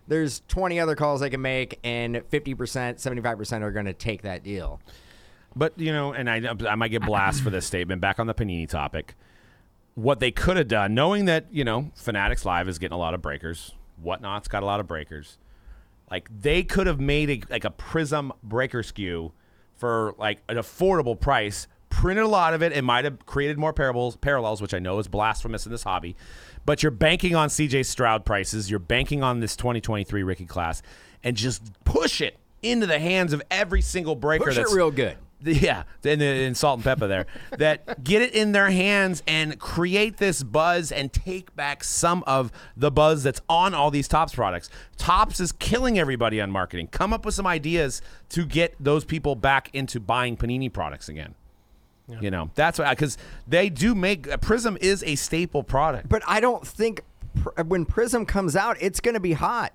[0.07, 4.43] There's 20 other calls I can make, and 50%, 75% are going to take that
[4.43, 4.81] deal.
[5.55, 8.01] But you know, and I, I might get blast for this statement.
[8.01, 9.15] Back on the panini topic,
[9.99, 13.15] what they could have done, knowing that you know Fanatics Live is getting a lot
[13.15, 15.39] of breakers, whatnot's got a lot of breakers.
[16.09, 19.33] Like they could have made a, like a Prism breaker SKU
[19.77, 21.67] for like an affordable price.
[21.91, 22.73] Printed a lot of it.
[22.73, 26.15] It might have created more parallels, parallels, which I know is blasphemous in this hobby.
[26.65, 28.71] But you're banking on CJ Stroud prices.
[28.71, 30.81] You're banking on this 2023 Ricky class,
[31.25, 34.45] and just push it into the hands of every single breaker.
[34.45, 35.17] Push it that's, real good.
[35.45, 37.27] yeah, and, and uh, salt and pepper there.
[37.59, 42.51] that get it in their hands and create this buzz and take back some of
[42.77, 44.69] the buzz that's on all these Topps products.
[44.97, 46.89] Topps is killing everybody on marketing.
[46.89, 51.35] Come up with some ideas to get those people back into buying Panini products again.
[52.21, 56.09] You know, that's why because they do make uh, Prism is a staple product.
[56.09, 57.03] But I don't think
[57.43, 59.75] pr- uh, when Prism comes out, it's going to be hot.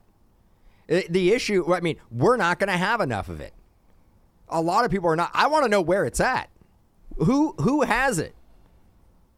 [0.88, 3.54] The issue, I mean, we're not going to have enough of it.
[4.54, 5.32] A lot of people are not.
[5.34, 6.50] I want to know where it's at.
[7.18, 8.34] Who who has it?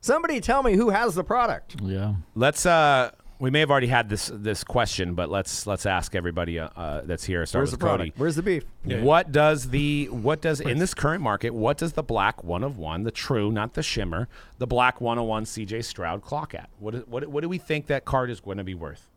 [0.02, 1.82] Somebody tell me who has the product.
[1.82, 2.16] Yeah.
[2.36, 6.58] Let's uh we may have already had this this question, but let's let's ask everybody
[6.60, 7.46] uh, uh, that's here.
[7.46, 7.98] Start Where's the with Cody.
[7.98, 8.20] product?
[8.20, 8.64] Where's the beef?
[8.86, 11.50] What does the what does in this current market?
[11.54, 15.18] What does the black one of one, the true, not the shimmer, the black one
[15.18, 16.70] of one CJ Stroud clock at?
[16.80, 19.10] What is- what what do we think that card is going to be worth?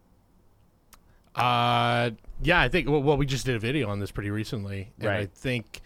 [1.35, 2.11] Uh,
[2.43, 2.89] yeah, I think.
[2.89, 5.81] Well, well, we just did a video on this pretty recently, and I think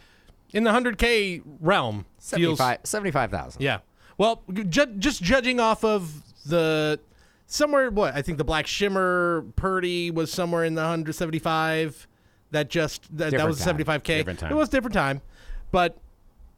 [0.52, 3.62] in the 100k realm feels 75 75,000.
[3.62, 3.78] Yeah.
[4.18, 6.12] Well, ju- just judging off of
[6.46, 7.00] the
[7.46, 12.08] somewhere, what I think the Black Shimmer Purdy was somewhere in the 175.
[12.50, 13.78] That just that, that was time.
[13.78, 14.04] 75k.
[14.04, 14.52] Different time.
[14.52, 15.22] It was a different time,
[15.70, 15.96] but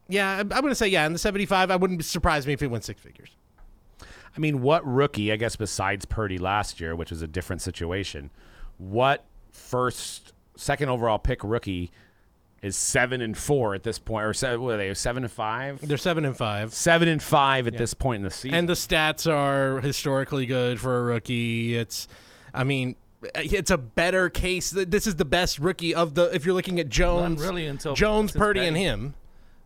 [0.09, 1.05] yeah, I'm, I'm gonna say yeah.
[1.05, 3.29] In the 75, I wouldn't surprise me if it went six figures.
[4.01, 8.29] I mean, what rookie, I guess besides Purdy last year, which was a different situation,
[8.77, 11.91] what first second overall pick rookie
[12.65, 15.87] is 7 and 4 at this point or se- what are they 7 and 5?
[15.87, 18.57] They're seven and five, 7 and 5 at this point in the season.
[18.57, 21.75] and the stats are historically good for a rookie.
[21.77, 22.07] It's,
[22.53, 22.95] I mean.
[23.33, 24.69] It's a better case.
[24.69, 26.25] This is the best rookie of the.
[26.35, 29.15] If you're looking at Jones, really until- Jones, since Purdy, and him.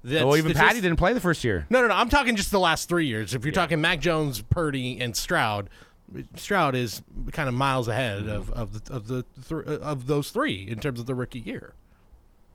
[0.02, 1.66] That's well, even statist- Patty didn't play the first year.
[1.70, 1.94] No, no, no.
[1.96, 3.34] I'm talking just the last three years.
[3.34, 5.70] If you're talking Mac Jones, Purdy, and Stroud,
[6.38, 7.02] Stroud is
[7.34, 11.02] kind of miles ahead of of the, of the th- of those three in terms
[11.02, 11.74] of the rookie year.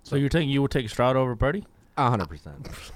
[0.04, 1.64] So you're taking you would take Stroud over Purdy?
[1.98, 2.50] 100%.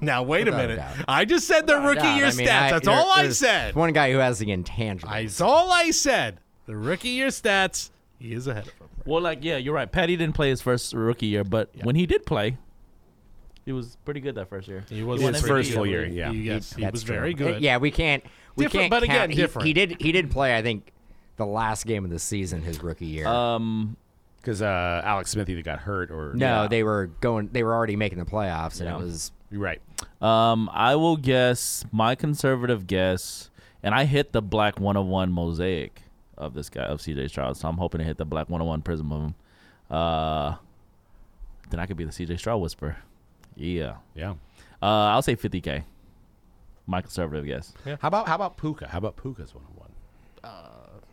[0.00, 0.76] Now wait a Without a minute.
[0.76, 1.04] doubt.
[1.06, 2.16] I just said the rookie Doubt.
[2.16, 2.50] year I mean, stats.
[2.62, 3.74] I- That's all I said.
[3.74, 5.10] One guy who has the intangibles.
[5.10, 6.40] That's all I said.
[6.64, 7.90] The rookie year stats.
[8.18, 8.88] He is ahead of him.
[9.04, 9.90] Well, like yeah, you're right.
[9.90, 12.56] Patty didn't play his first rookie year, but when he did play,
[13.66, 14.82] he was pretty good that first year.
[14.88, 16.16] He was His MVP, first I full year, believe.
[16.16, 16.32] yeah.
[16.32, 17.14] He, yes, he That's was true.
[17.16, 17.60] very good.
[17.60, 18.24] Yeah, we can't.
[18.56, 19.66] We Different, can't but again, count- he- different.
[19.66, 19.96] He, did.
[20.00, 20.56] He did play.
[20.56, 20.90] I think
[21.36, 23.26] the last game of the season, his rookie year.
[23.26, 23.98] Um,
[24.46, 26.68] Because uh, Alex Smith either got hurt or no, Yeah.
[26.68, 27.48] they were going.
[27.50, 28.94] They were already making the playoffs, and Yeah.
[28.96, 29.32] it was.
[29.50, 29.82] You're right.
[30.22, 33.50] um, I will guess my conservative guess,
[33.82, 36.02] and I hit the black 101 mosaic
[36.38, 39.10] of this guy of CJ Stroud, so I'm hoping to hit the black 101 prism
[39.12, 39.34] of him.
[39.90, 40.54] Uh,
[41.70, 42.98] then I could be the CJ Stroud whisper.
[43.56, 43.96] Yeah.
[44.14, 44.34] Yeah.
[44.80, 45.82] Uh, I'll say 50k.
[46.86, 47.74] My conservative guess.
[47.84, 48.86] How about how about Puka?
[48.86, 49.90] How about Puka's one on one?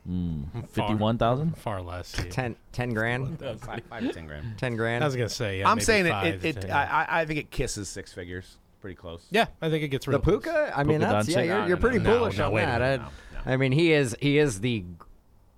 [0.08, 0.44] Hmm.
[0.52, 1.58] Far- 51,000?
[1.58, 2.14] Far less.
[2.18, 2.30] yeah.
[2.30, 3.40] 10, 10 grand.
[3.40, 4.46] Five, five to ten grand.
[4.58, 5.04] Ten grand.
[5.04, 5.60] I was gonna say.
[5.60, 6.10] Yeah, I'm maybe saying it.
[6.10, 6.72] five, it, it ten.
[6.72, 8.58] I, I- I think it kisses six figures.
[8.82, 9.26] Pretty close.
[9.32, 10.44] yeah, I think it gets real the close.
[10.44, 10.74] Puka.
[10.76, 11.38] I mean, Puka that's yeah.
[11.38, 11.46] Doncic?
[11.46, 12.80] You're, you're no, pretty no, bullish no, on wait a that.
[12.82, 14.14] minute, I, no, I mean, he is.
[14.20, 14.84] He is the.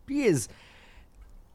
[0.08, 0.48] He is.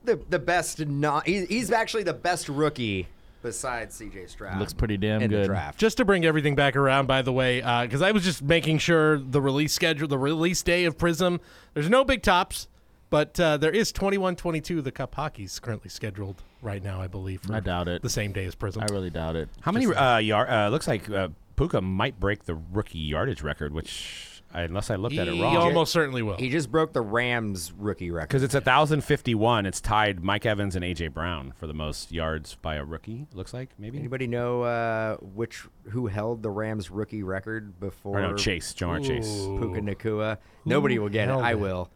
[0.02, 0.80] The the best.
[0.84, 1.28] Not.
[1.28, 3.06] He's, he's actually the best rookie
[3.42, 4.26] besides C.J.
[4.26, 4.58] Stroud.
[4.58, 5.42] Looks pretty damn in good.
[5.44, 5.78] the draft.
[5.78, 8.78] Just to bring everything back around, by the way, uh, because I was just making
[8.78, 11.40] sure the release schedule, the release day of Prism.
[11.74, 12.66] There's no big tops,
[13.10, 14.82] but uh, there is 21-22.
[14.82, 17.42] The Cup hockey's currently scheduled right now, I believe.
[17.42, 18.02] For I doubt it.
[18.02, 18.82] The same day as Prism.
[18.82, 19.48] I really doubt it.
[19.60, 20.48] How many uh, yard?
[20.48, 24.96] Uh, looks like uh, Puka might break the rookie yardage record, which I, unless I
[24.96, 25.38] looked at it wrong.
[25.38, 26.36] He wrong, almost certainly will.
[26.36, 28.28] He just broke the Rams rookie record.
[28.28, 29.66] because it's a thousand fifty one.
[29.66, 33.26] It's tied Mike Evans and AJ Brown for the most yards by a rookie.
[33.34, 33.98] Looks like maybe.
[33.98, 39.04] Anybody know uh, which who held the Rams rookie record before Or no, Chase, Ja'Marr
[39.06, 39.26] Chase.
[39.26, 40.38] Puka Nacua?
[40.64, 41.32] Nobody will get it.
[41.32, 41.60] held I it?
[41.60, 41.90] will.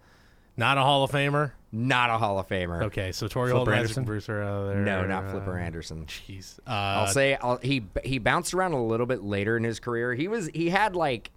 [0.57, 1.53] Not a Hall of Famer.
[1.73, 2.85] Not a Hall of Famer.
[2.85, 4.09] Okay, so Torry Flipper Holt Anderson?
[4.33, 4.77] Are out there.
[4.77, 6.07] No, not Flipper Uh, Anderson.
[6.07, 6.59] Jeez.
[6.67, 10.15] Uh, I'll say I'll, he he bounced around a little bit later in his career.
[10.15, 11.31] He was he had like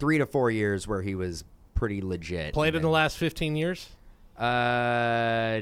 [0.00, 1.44] three to four years where he was
[1.76, 2.54] pretty legit.
[2.54, 3.90] played in the last 15 years.
[4.36, 5.60] Uh,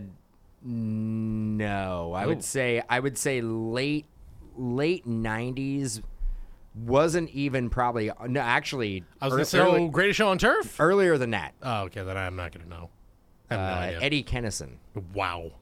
[0.65, 2.29] no, I Ooh.
[2.29, 4.07] would say I would say late
[4.57, 6.01] late nineties.
[6.75, 9.05] Wasn't even probably no actually.
[9.21, 10.81] I was ear- going to say, early- oh, greatest show on turf?
[10.81, 11.55] earlier than that.
[11.63, 12.91] Oh, okay, then I'm not going to know.
[13.51, 14.01] I have no Uh, idea.
[14.01, 14.71] Eddie Kennison.
[15.13, 15.53] Wow.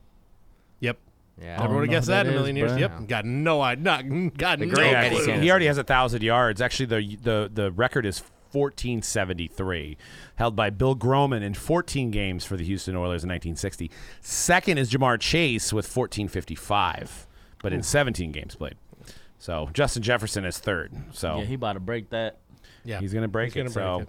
[0.80, 0.98] Yep.
[1.40, 1.56] Yeah.
[1.58, 2.72] Never would have guessed that that in a is, million years.
[2.72, 2.80] bruh.
[2.80, 3.08] Yep.
[3.08, 3.82] Got no idea.
[3.84, 5.32] Not, got The no great Yeah, Eddie clue.
[5.34, 6.60] he- he already has a thousand yards.
[6.60, 9.96] Actually, the the the record is fourteen seventy three,
[10.36, 13.90] held by Bill Groman in fourteen games for the Houston Oilers in nineteen sixty.
[14.20, 17.26] Second is Ja'Marr Chase with fourteen fifty five,
[17.62, 18.76] but in seventeen games played.
[19.42, 20.92] So Justin Jefferson is third.
[21.10, 22.38] So Yeah, he about to break that.
[22.84, 23.00] Yeah.
[23.00, 23.74] he's going to break He's gonna it.
[23.74, 23.98] break so.
[24.02, 24.08] it.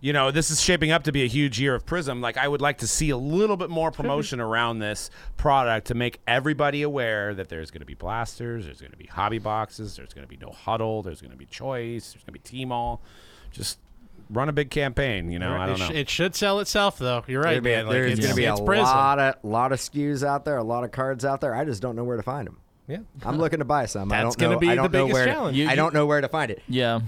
[0.00, 2.20] You know, this is shaping up to be a huge year of Prism.
[2.20, 5.94] Like, I would like to see a little bit more promotion around this product to
[5.94, 9.94] make everybody aware that there's going to be blasters, there's going to be hobby boxes,
[9.94, 12.40] there's going to be no huddle, there's going to be choice, there's going to be
[12.40, 13.02] team all.
[13.52, 13.78] Just
[14.30, 15.30] run a big campaign.
[15.30, 15.94] You know, I it, don't sh- know.
[15.94, 17.22] it should sell itself, though.
[17.28, 17.86] You're right, There'd man.
[17.86, 18.84] Like, there's it's, going to be a Prism.
[18.86, 21.54] lot of lot of SKUs out there, a lot of cards out there.
[21.54, 22.58] I just don't know where to find them.
[22.88, 22.98] Yeah.
[23.24, 24.10] I'm looking to buy some.
[24.12, 24.48] I That's don't know.
[24.56, 25.26] gonna be I the don't know biggest where.
[25.26, 25.56] challenge.
[25.56, 26.62] You- I you- don't know where to find it.
[26.68, 27.00] Yeah,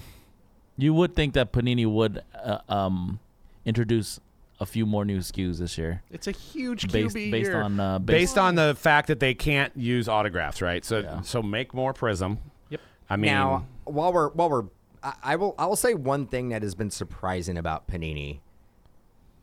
[0.76, 3.18] you would think that Panini would uh, um
[3.64, 4.20] introduce
[4.60, 7.60] a few more new SKUs this year, It's a huge based QB based year.
[7.60, 10.84] on uh, Based on the fact that they can't use autographs, right?
[10.84, 11.20] So, Yeah.
[11.22, 12.38] so make more Prism.
[12.70, 12.80] Yep.
[13.10, 14.64] I mean, now, while we're while we're,
[15.02, 18.38] I, I will I will say one thing that has been surprising about Panini.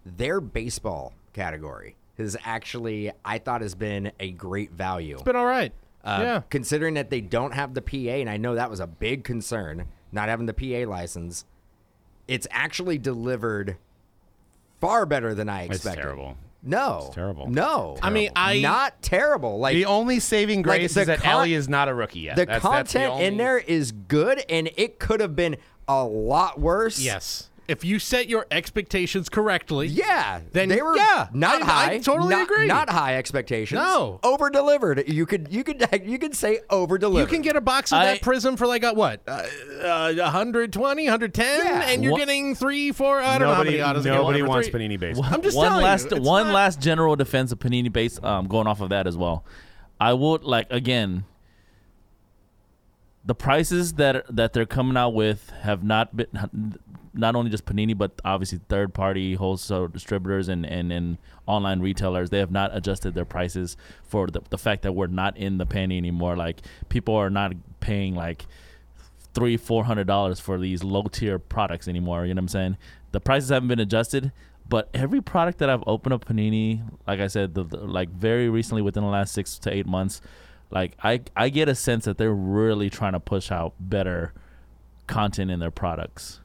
[0.06, 5.16] Their baseball category has actually I thought has been a great value.
[5.16, 5.74] It's been all right.
[6.04, 6.42] Uh, yeah.
[6.50, 9.86] Considering that they don't have the PA, and I know that was a big concern,
[10.12, 11.46] not having the PA license,
[12.28, 13.78] it's actually delivered
[14.80, 15.76] far better than I expected.
[15.76, 16.02] it's expected.
[16.02, 16.38] terrible.
[16.64, 17.50] No, It's terrible.
[17.50, 19.58] No, I mean, I not terrible.
[19.60, 22.36] Like The only saving grace the is that con- Ellie is not a rookie yet.
[22.36, 26.04] the That's- that's the content in there is good, and it could have been a
[26.04, 27.00] lot worse.
[27.00, 27.50] yes.
[27.68, 31.98] If you set your expectations correctly, Yeah, Then- they were yeah, not I- I high.
[32.00, 32.68] totally not, agree.
[32.68, 33.80] Not high expectations.
[33.80, 34.20] No.
[34.24, 35.08] over delivered.
[35.08, 37.30] You could you could you could say over delivered.
[37.32, 39.44] you can get a box of I- that Prism for like a, what, uh,
[39.84, 41.82] uh, 120, 110, Yeah.
[41.88, 43.20] and you're What- getting three, four.
[43.22, 44.06] I don't Nobody, know how many autos.
[44.06, 44.88] nobody wants three.
[44.88, 45.26] Panini baseball.
[45.32, 48.20] I'm just one telling last you, it's one not- last general defense of Panini base
[48.24, 49.46] um, going off of that as well.
[50.00, 51.24] I would like again
[53.24, 56.28] the prices that that they're coming out with have not been
[57.14, 62.30] not only just Panini but obviously third party wholesale distributors and, and, and online retailers
[62.30, 65.66] they have not adjusted their prices for the, the fact that we're not in the
[65.66, 68.46] penny anymore like people are not paying like
[69.34, 72.78] three four hundred dollars for these low tier products anymore you know what i'm saying
[73.12, 74.32] the prices haven't been adjusted
[74.70, 78.50] but every product that i've opened up panini like i said the, the- like very
[78.50, 80.22] recently within the last six to eight months
[80.70, 84.34] like i i get a sense that they're really trying to push out better
[85.08, 86.40] content in their products.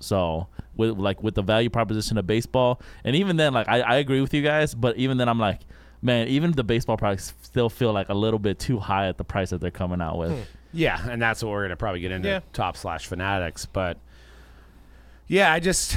[0.00, 3.96] So with like with the value proposition of baseball, and even then, like I, I
[3.96, 5.60] agree with you guys, but even then, I'm like,
[6.02, 9.24] man, even the baseball products still feel like a little bit too high at the
[9.24, 10.32] price that they're coming out with.
[10.32, 10.42] Hmm.
[10.72, 12.40] Yeah, and that's what we're gonna probably get into Yeah.
[12.52, 13.64] top slash fanatics.
[13.66, 13.98] But
[15.28, 15.96] yeah, I just,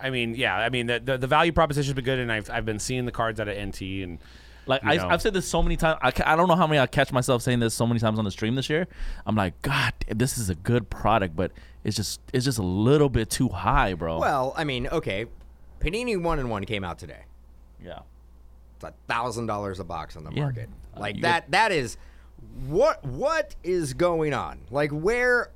[0.00, 2.66] I mean, yeah, I mean the the, the value proposition's been good, and I've I've
[2.66, 4.18] been seeing the cards out of NT, and
[4.66, 5.98] Like I, I've said this so many times.
[6.02, 8.24] I, I don't know how many I catch myself saying this so many times on
[8.24, 8.86] the stream this year.
[9.26, 11.50] I'm like, God, this is a good product, but
[11.84, 14.18] it's just it's just a little bit too high, bro.
[14.20, 15.26] Well, I mean, okay,
[15.80, 17.24] Panini One and One came out today.
[17.84, 18.00] yeah.
[18.76, 20.42] It's a thousand dollars a box on the Yeah.
[20.44, 20.68] market.
[20.96, 21.50] Uh, Like you that.
[21.50, 21.96] That is
[22.66, 24.60] what what is going on?
[24.70, 25.50] Like where?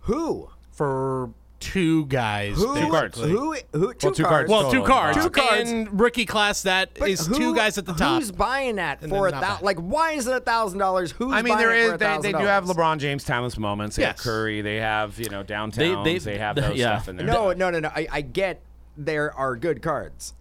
[0.00, 0.50] Who?
[0.72, 2.56] for two guys.
[2.56, 2.74] Who?
[2.80, 3.18] Two cards.
[3.20, 3.54] Who?
[3.72, 3.94] Who?
[3.94, 4.48] Two, two cards.
[4.48, 4.50] cards.
[4.50, 4.86] Well, two Total.
[4.86, 5.16] cards.
[5.18, 5.70] Two cards.
[5.70, 8.20] And rookie class that But is who- two guys at the top.
[8.20, 9.64] Who's buying that And for a thousand?
[9.64, 11.12] Like, why is it a thousand dollars?
[11.12, 13.58] Who's I mean, buying there it is for they, they do have LeBron James timeless
[13.58, 13.96] moments.
[13.96, 14.62] They have Curry.
[14.62, 16.04] They have you know downtowns.
[16.04, 16.96] They, they- have the- those yeah.
[16.96, 17.26] stuff in there.
[17.26, 17.88] No, no, no, no.
[17.94, 18.62] I, I get
[18.96, 20.34] there are good cards.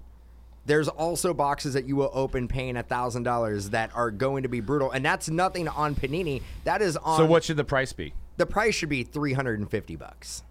[0.65, 4.49] There's also boxes that you will open paying a thousand dollars that are going to
[4.49, 6.43] be brutal, and that's nothing on Panini.
[6.63, 7.17] That is on.
[7.17, 8.13] So what should the price be?
[8.37, 10.43] the price should be three hundred and fifty bucks.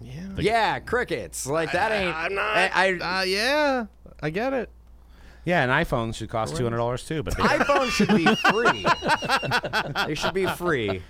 [0.00, 0.28] Yeah.
[0.38, 1.46] Yeah, crickets.
[1.46, 2.14] Like that ain't.
[2.14, 2.56] I'm not.
[2.56, 3.86] I, I- uh, yeah,
[4.22, 4.70] I get it.
[5.44, 8.26] Yeah, an iPhone should cost two hundred dollars too, but they, iPhone should be
[9.94, 10.04] free.
[10.06, 11.02] they should be free.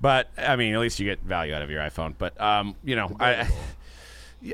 [0.00, 2.14] but I mean, at least you get value out of your iPhone.
[2.16, 3.48] But um, you know, I.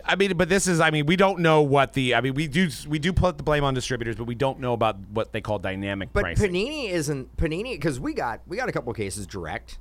[0.05, 0.79] I mean, but this is.
[0.81, 2.15] I mean, we don't know what the.
[2.15, 2.69] I mean, we do.
[2.89, 5.59] We do put the blame on distributors, but we don't know about what they call
[5.59, 6.53] dynamic But pricing.
[6.53, 9.79] Panini isn't Panini because we got we got a couple cases direct.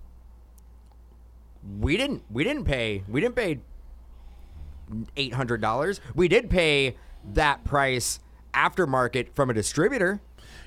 [1.80, 3.60] We didn't we didn't pay we didn't pay
[5.17, 6.02] eight hundred dollars.
[6.15, 6.95] We did pay
[7.34, 8.19] that price
[8.54, 10.22] aftermarket from a distributor.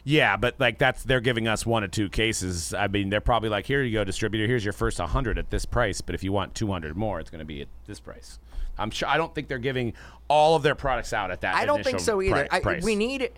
[0.04, 2.74] Yeah, but like that's they're giving us one or two cases.
[2.74, 4.46] I mean, they're probably like, here you go, distributor.
[4.46, 7.38] Here's your first 100 at this price, but if you want 200 more, it's going
[7.38, 8.38] to be at this price.
[8.78, 9.08] I'm sure.
[9.08, 9.92] I don't think they're giving
[10.28, 11.54] all of their products out at that.
[11.54, 12.46] I don't think so either.
[12.48, 13.30] pri- I, we need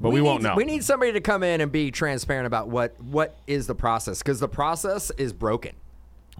[0.00, 0.54] but we, won't need, know.
[0.56, 4.18] We need somebody to come in and be transparent about what what is the process
[4.18, 5.74] because the process is broken.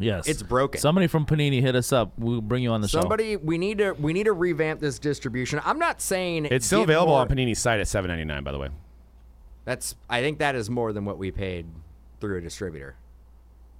[0.00, 0.80] Yes, It's broken.
[0.80, 2.12] Somebody from Panini hit us up.
[2.18, 3.00] We'll bring you on the show.
[3.00, 5.60] Somebody we need to we need to revamp this distribution.
[5.64, 8.42] I'm not saying It's still available more- on Panini's site at 7.99.
[8.42, 8.70] By the way,
[9.66, 11.66] That's I think that is more than what we paid
[12.20, 12.96] through a distributor.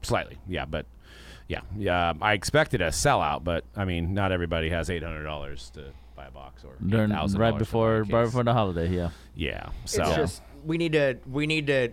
[0.03, 0.39] slightly.
[0.47, 0.87] Yeah, but
[1.49, 2.13] yeah, yeah.
[2.23, 6.31] I expected a sellout, but I mean, not everybody has 800 dollars to buy a
[6.31, 8.89] box or During- right before right before the holiday.
[8.89, 9.11] Yeah.
[9.35, 9.71] Yeah.
[9.87, 11.89] So It's just we need to we need to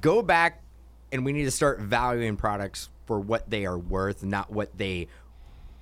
[0.00, 0.61] go back
[1.12, 5.08] and we need to start valuing products for what they are worth, not what they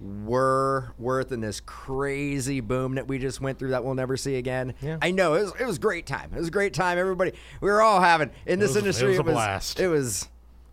[0.00, 4.36] were worth in this crazy boom that we just went through that we'll never see
[4.36, 4.74] again.
[4.80, 4.96] Yeah.
[5.02, 6.30] I know it was it was great time.
[6.34, 6.96] It was a great time.
[6.98, 9.78] Everybody we were all having in this was- it industry was a blast.
[9.78, 10.28] It was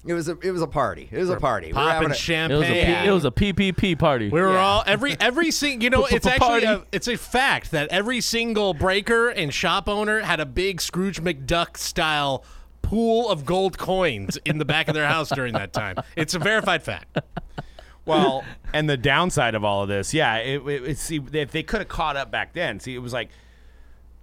[0.06, 1.10] it was a it was a party.
[1.12, 1.68] It was a party.
[1.68, 2.60] We were having Popping a- It champagne.
[2.60, 4.30] was a P- it was a PPP party.
[4.30, 4.60] We were Yeah.
[4.66, 5.84] all every every single.
[5.84, 10.22] You know, it's actually a, it's a fact that every single breaker and shop owner
[10.22, 12.46] had a big Scrooge McDuck style
[12.88, 15.96] pool of gold coins in the back of their house during that time.
[16.16, 17.20] It's a verified fact.
[18.06, 21.64] Well, and the downside of all of this, yeah, it, it, it see if they
[21.64, 22.80] could have caught up back then.
[22.80, 23.30] See, it was like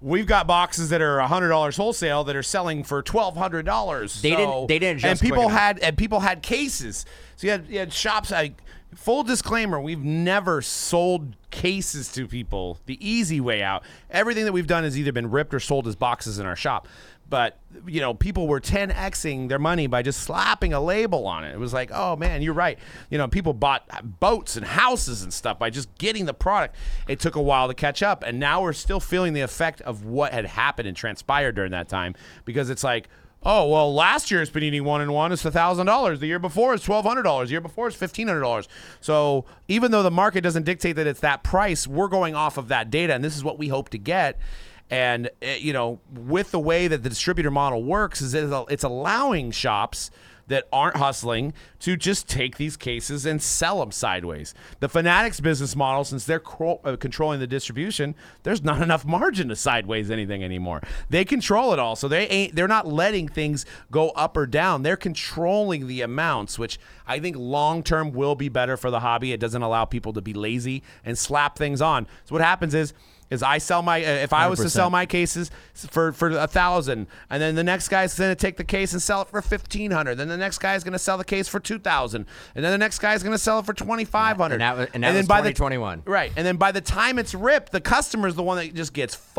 [0.00, 4.22] we've got boxes that are hundred dollars wholesale that are selling for twelve hundred dollars.
[4.22, 5.59] They didn't- they didn't and adjust quick people enough.
[5.59, 7.05] had and people had cases.
[7.37, 8.31] So you had, you had shops.
[8.31, 8.62] Like
[8.94, 13.83] full disclaimer, we've never sold cases to people the easy way out.
[14.11, 16.88] Everything that we've done has either been ripped or sold as boxes in our shop.
[17.35, 21.53] But you know, people were 10xing their money by just slapping a label on it.
[21.53, 22.79] It was like, oh man, you're right.
[23.11, 23.88] You know, people bought
[24.20, 26.77] boats and houses and stuff by just getting the product.
[27.09, 30.05] It took a while to catch up, and now we're still feeling the effect of
[30.05, 33.09] what had happened and transpired during that time because it's like.
[33.47, 36.18] Oh well, last year's Panini one and one is thousand dollars.
[36.18, 37.51] The year before is twelve hundred dollars.
[37.51, 38.68] The year before is fifteen hundred dollars.
[39.03, 42.68] So even though the market doesn't dictate that it's that price, we're going off of
[42.68, 44.38] that data, and this is what we hope to get.
[44.90, 48.85] And uh, you know, with the way that the distributor model works, is it's it's
[48.85, 50.11] allowing shops
[50.47, 54.55] that aren't hustling to just take these cases and sell them sideways.
[54.81, 59.49] The Fanatics business model, since they're cro- uh, controlling the distribution, there's not enough margin
[59.49, 60.83] to sideways anything anymore.
[61.09, 62.55] They control it all, so they ain't.
[62.55, 64.83] They're not letting things go up or down.
[64.83, 69.33] They're controlling the amounts, which I think long term will be better for the hobby.
[69.33, 72.07] It doesn't allow people to be lazy and slap things on.
[72.25, 72.92] So what happens is.
[73.35, 74.70] Is I sell my uh, if I was to 100%.
[74.70, 78.57] sell my cases for for a thousand, and then the next guy's going to take
[78.57, 80.14] the case and sell it for fifteen hundred.
[80.14, 82.79] Then the next guy's going to sell the case for two thousand, and then the
[82.79, 84.54] next guy's going to sell it for twenty five hundred.
[84.54, 86.02] And that was- and that was by the 2021.
[86.06, 89.15] right, and then by the time it's ripped, the customer's the one that just gets.
[89.15, 89.38] F-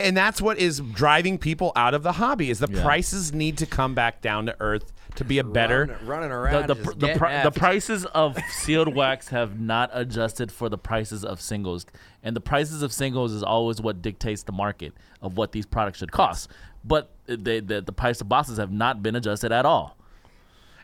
[0.00, 2.82] and that's what is driving people out of the hobby is the Yeah.
[2.82, 6.68] prices need to come back down to earth to be a better Run- running around.
[6.68, 10.68] the, just pr- the, getting pri- the prices of sealed wax have not adjusted for
[10.68, 11.86] the prices of singles,
[12.22, 15.98] and the prices of singles is always what dictates the market of what these products
[15.98, 16.48] should cost.
[16.84, 19.97] But uh, they, the the price of boxes have not been adjusted at all.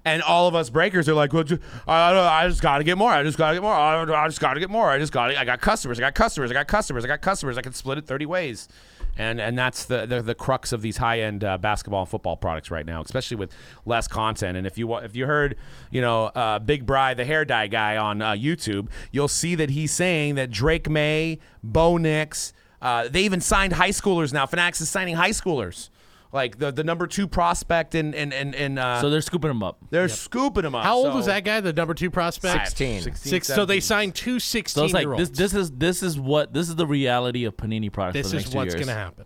[0.07, 1.47] And all of us breakers are like, well,
[1.89, 3.11] I, I just got to get more.
[3.11, 3.73] I just got to get more.
[3.73, 4.91] I, I just got to get more.
[4.91, 5.35] I just got.
[5.35, 5.99] I got customers.
[5.99, 6.51] I got customers.
[6.51, 7.05] I got customers.
[7.05, 7.57] I got customers.
[7.57, 8.69] I can split it thirty ways,
[9.17, 12.37] and and that's the the, the crux of these high end uh, basketball and football
[12.37, 13.55] products right now, especially with
[13.87, 14.59] less content.
[14.59, 15.57] And if you if you heard,
[15.91, 19.71] you know, uh, Big Bry, the hair dye guy on uh, YouTube, you'll see that
[19.71, 22.53] he's saying that Drake Maye, Bo Nix,
[22.83, 24.45] uh, they even signed high schoolers now.
[24.45, 25.89] Fanatics is signing high schoolers.
[26.35, 29.63] Like the, the number two prospect and in in, in uh, So they're scooping them
[29.63, 29.79] up.
[29.91, 30.83] they're scooping him up.
[30.83, 32.67] How old so- was that guy, the number two prospect?
[32.67, 33.03] 16.
[33.03, 33.81] 16, Six, so they 17.
[33.81, 35.29] signed two 16 So it's like year this.
[35.29, 35.39] olds.
[35.39, 38.15] This is this is what this is the reality of Panini products.
[38.15, 39.25] This for the is next two what's going to happen.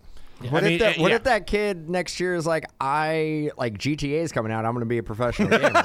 [0.49, 1.15] What, I mean, if that, uh, what yeah.
[1.17, 4.63] if that kid next year is like, I like GTA is coming out.
[4.63, 5.73] I'm going to be a professional gamer.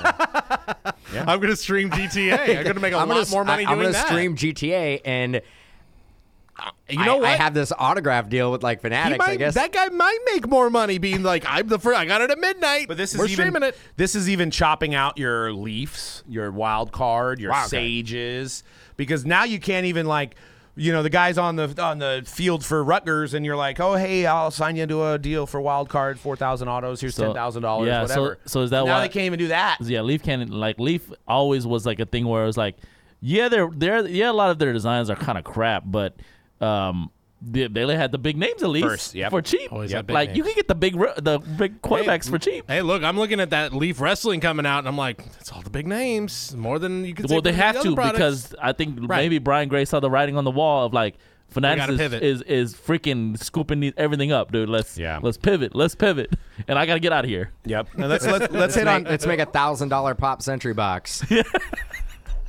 [1.27, 2.59] I'm going to stream GTA.
[2.59, 4.07] I'm going to make a I'm lot gonna, more money I, am gonna that.
[4.07, 5.41] stream GTA, and
[6.89, 7.25] you know I, what?
[7.31, 9.19] I have this autograph deal with like Fanatics.
[9.19, 11.99] might, I guess that guy might make more money being like, I'm the first.
[11.99, 12.89] I got it at midnight.
[12.89, 13.77] But this is We're even streaming it.
[13.97, 17.71] this is even chopping out your Leafs, your wild card, your Wild card.
[17.71, 18.63] Sages,
[18.97, 20.37] because now you can't even like.
[20.77, 23.95] You know the guys on the on the field for Rutgers, and you're like, "Oh,
[23.95, 27.01] hey, I'll sign you into a deal for wild card, four thousand autos.
[27.01, 29.27] Here's So, ten thousand dollars, yeah, so- whatever." so is that now why- they can't
[29.27, 29.77] even do that?
[29.81, 32.75] Yeah, Leaf can't like Leaf always was like a thing where it was like,
[33.21, 36.17] yeah, they're they're yeah, a lot of their designs are kind of crap, but
[36.65, 37.11] um,
[37.47, 39.31] they, they had the big names at least First, yep.
[39.31, 39.71] for cheap.
[39.71, 39.99] Always Yep.
[39.99, 40.47] had big like you names.
[40.47, 42.65] can get the big ru- the big quarterbacks for cheap.
[42.69, 45.61] Hey, look, I'm looking at that Leaf Wrestling coming out, and I'm like, it's all
[45.61, 47.29] the big names, more than you could.
[47.29, 48.17] say Well, they for have the to products.
[48.17, 49.19] because I think Right.
[49.19, 51.17] maybe Brian Gray saw the writing on the wall of like
[51.51, 52.23] Fanatics gotta is, pivot.
[52.23, 54.69] is is freaking scooping these, everything up, dude.
[54.71, 55.21] Let's Yeah.
[55.23, 56.35] let's pivot, let's pivot,
[56.69, 57.51] and I gotta get out of here.
[57.67, 57.89] Yep.
[57.99, 60.73] Now let's let's let's let's hit make, on let's make a thousand dollar pop century
[60.75, 61.23] box.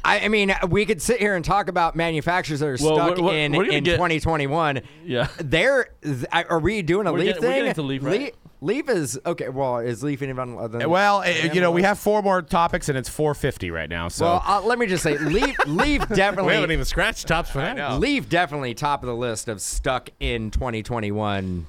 [0.05, 3.09] I, I mean, we could sit here and talk about manufacturers that are Well, stuck
[3.17, 4.81] we're- we're- in we're in get- 2021.
[5.03, 5.27] Yeah.
[5.37, 8.19] They're th- are we doing a We're Leaf getting- we're getting to Leaf, right?
[8.21, 8.31] Leaf,
[8.61, 9.49] Leaf is okay.
[9.49, 12.87] Well, is Leaf even other than Well, eh, you know, we have four more topics,
[12.89, 14.07] and it's four fifty right now.
[14.07, 17.49] So Well, uh, let me just say, Leaf, Leaf we definitely, haven't even scratched tops
[17.51, 17.99] for that.
[17.99, 21.67] Leaf definitely top of the list of stuck in 2021,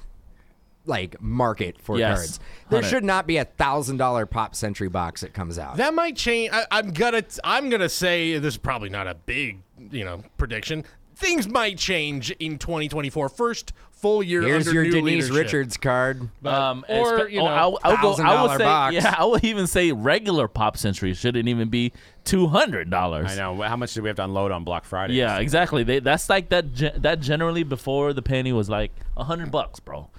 [0.87, 2.39] like market for Yes, cards.
[2.69, 2.89] There 100.
[2.89, 5.77] should not be a thousand dollar pop century box that comes out.
[5.77, 6.51] That might change.
[6.53, 7.23] I, I'm gonna.
[7.43, 9.59] I'm gonna say this is probably not a big,
[9.91, 10.83] you know, prediction.
[11.15, 13.29] Things might change in 2024.
[13.29, 14.43] First full year.
[14.43, 15.35] Here's under your new Denise leadership.
[15.45, 16.29] Richards card.
[16.43, 18.63] But- Um, or espe- you oh, know, I, w- I would go, I would say,
[18.63, 18.93] box.
[18.93, 21.91] yeah, I would even say regular Pop Century shouldn't even be
[22.23, 23.31] two hundred dollars.
[23.31, 25.15] I know how much do we have to unload on Black Friday?
[25.15, 25.81] Yeah, exactly.
[25.83, 27.01] They, that's like that.
[27.01, 30.11] That generally before the pandy was like a hundred bucks, bro,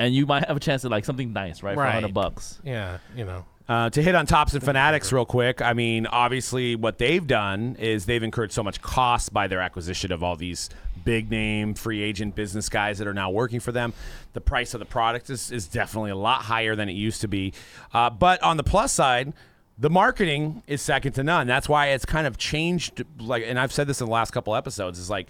[0.00, 1.94] and you might have a chance at like something nice, right, for a Right.
[1.94, 2.58] hundred bucks.
[2.64, 3.44] yeah, you know.
[3.68, 7.76] Uh, to hit on Topps and fanatics real quick, I mean, obviously, what they've done
[7.78, 10.70] is they've incurred so much cost by their acquisition of all these
[11.04, 13.92] big name free agent business guys that are now working for them.
[14.32, 17.28] The price of the product is, is definitely a lot higher than it used to
[17.28, 17.52] be.
[17.94, 19.32] Uh, but on the plus side,
[19.78, 21.46] the marketing is second to none.
[21.46, 23.04] That's why it's kind of changed.
[23.20, 24.98] Like, and I've said this in the last couple episodes.
[24.98, 25.28] Is like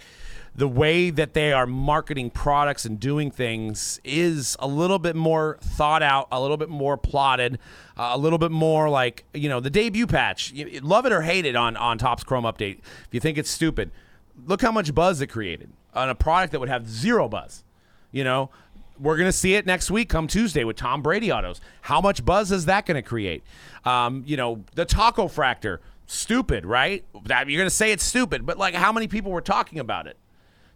[0.61, 5.57] the way that they are marketing products and doing things is a little bit more
[5.59, 7.57] thought out, a little bit more plotted,
[7.97, 10.51] uh, a little bit more like you know the debut patch.
[10.51, 12.77] You, love it or hate it on on Topps Chrome Update.
[12.77, 13.89] If you think it's stupid,
[14.45, 17.63] look how much buzz it created on a product that would have zero buzz.
[18.11, 18.51] You know,
[18.99, 21.59] we're going to see it next week, come Tuesday, with Tom Brady autos.
[21.81, 23.41] How much buzz is that going to create?
[23.83, 27.03] Um, you know, the taco fractor, stupid, right?
[27.25, 30.05] That, you're going to say it's stupid, but like, how many people were talking about
[30.05, 30.17] it?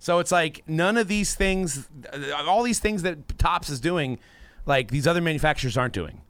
[0.05, 1.89] So it's like none of these things,
[2.37, 4.19] all these things that Topps is doing,
[4.67, 6.21] like these other manufacturers aren't doing.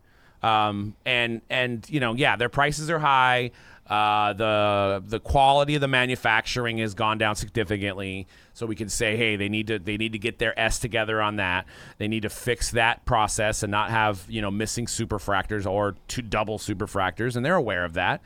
[0.41, 3.51] Um, and and you know, yeah, their prices are high.
[3.85, 8.27] Uh, the the quality of the manufacturing has gone down significantly.
[8.53, 11.21] So we can say, hey, they need to they need to get their S together
[11.21, 11.65] on that.
[11.97, 16.21] They need to fix that process and not have you know missing superfractors or two
[16.21, 18.21] double superfractors, and they're aware of that.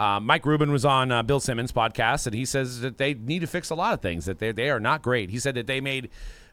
[0.00, 3.40] Uh, Mike Rubin was on uh, Bill Simmons' podcast, and he says that they need
[3.40, 4.24] to fix a lot of things.
[4.24, 5.28] That they they are not great.
[5.28, 6.08] He said that they made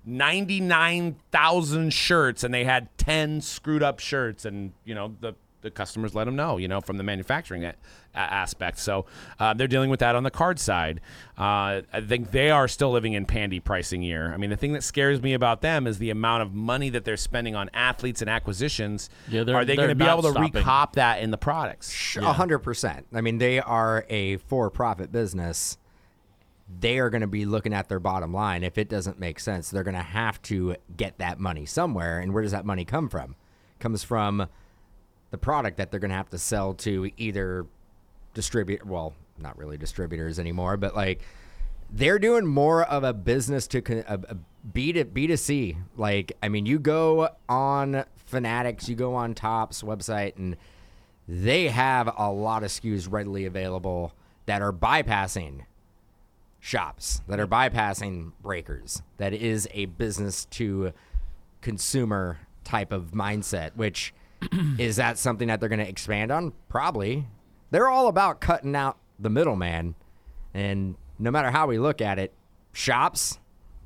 [0.06, 5.34] ninety nine thousand shirts, and they had ten screwed up shirts, and you know the
[5.62, 7.76] the customers let them know, you know, from the manufacturing a-
[8.20, 8.80] aspect.
[8.80, 9.06] So
[9.40, 11.02] uh, they're dealing with that on the card side.
[11.38, 14.34] Uh, I think they are still living in pandy pricing year.
[14.34, 17.06] I mean, the thing that scares me about them is the amount of money that
[17.06, 19.10] they're spending on athletes and acquisitions.
[19.30, 20.64] Yeah, they're- are they going to be able to stopping.
[20.64, 22.18] recop that in the products?
[22.18, 23.06] A hundred percent.
[23.14, 25.78] I mean, they are a for-profit business,
[26.80, 28.64] they are going to be looking at their bottom line.
[28.64, 32.20] If it doesn't make sense, they're going to have to get that money somewhere.
[32.20, 33.36] And where does that money come from?
[33.80, 34.48] comes from
[35.30, 37.68] the product that they're going to have to sell to either
[38.38, 41.22] distribute, well, not really distributors anymore, but like
[41.90, 44.38] they're doing more of a business to a, a
[44.72, 45.76] B to B to C.
[45.96, 50.56] Like, I mean, you go on Fanatics, you go on Topps website, and
[51.28, 54.14] they have a lot of SKUs readily available
[54.46, 55.62] that are bypassing
[56.60, 59.02] shops, that are bypassing breakers.
[59.18, 60.94] That is a business to
[61.62, 64.14] consumer type of mindset, which
[64.78, 66.54] is that something that they're going to expand on?
[66.70, 67.26] Probably.
[67.72, 69.96] They're all about cutting out the middleman.
[70.54, 72.34] And no matter how we look at it,
[72.74, 73.40] shops,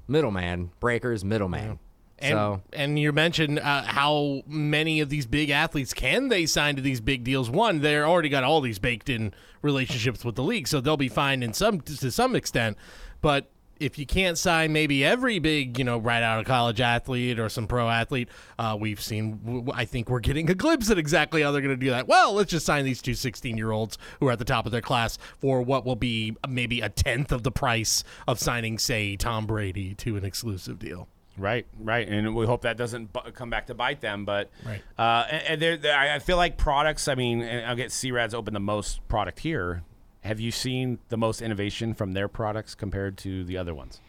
[0.08, 1.80] middleman, breakers, middleman.
[2.20, 6.76] And, so and you mentioned uh, how many of these big athletes can they sign
[6.76, 7.50] to these big deals?
[7.50, 11.10] One, they're already got all these baked in relationships with the league, so they'll be
[11.10, 12.78] fine in some to some extent.
[13.22, 13.50] But
[13.82, 17.50] if you can't sign maybe every big, you know, right out of college athlete or
[17.50, 18.30] some pro athlete,
[18.60, 21.86] uh, we've seen, I think we're getting a glimpse at exactly how they're going to
[21.86, 22.08] do that.
[22.08, 24.72] Well, let's just sign these two 16 year olds who are at the top of
[24.72, 29.16] their class for what will be maybe a tenth of the price of signing, say,
[29.16, 31.08] Tom Brady to an exclusive deal.
[31.38, 34.26] Right, right, and we hope that doesn't bu- come back to bite them.
[34.26, 34.82] But Right.
[35.00, 37.08] uh, and, and there, there- I feel like products.
[37.08, 39.82] I mean, and I'll get C-Rad's open the most product here.
[40.22, 44.00] Have you seen the most innovation from their products compared to the other ones?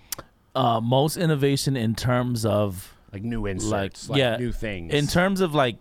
[0.55, 4.93] Uh, most innovation in terms of Like new like, inserts, like, yeah, new things.
[4.93, 5.77] In terms of like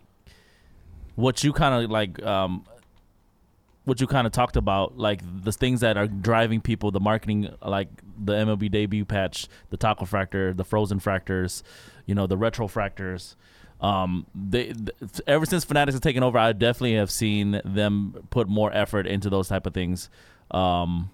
[1.14, 2.64] what you kind of like, um,
[3.84, 7.48] what you kind of talked about, like the things that are driving people, the marketing,
[7.64, 11.62] like the MLB debut patch, the taco fractor, the frozen fractors,
[12.06, 13.36] you know, the retro fractors.
[13.82, 18.48] Um, they th- ever since Fanatics has taken over, I definitely have seen them put
[18.48, 20.08] more effort into those type of things.
[20.52, 21.10] Um,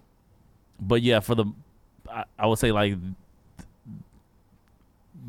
[0.78, 1.46] but yeah, for the,
[2.12, 2.94] I, I would say like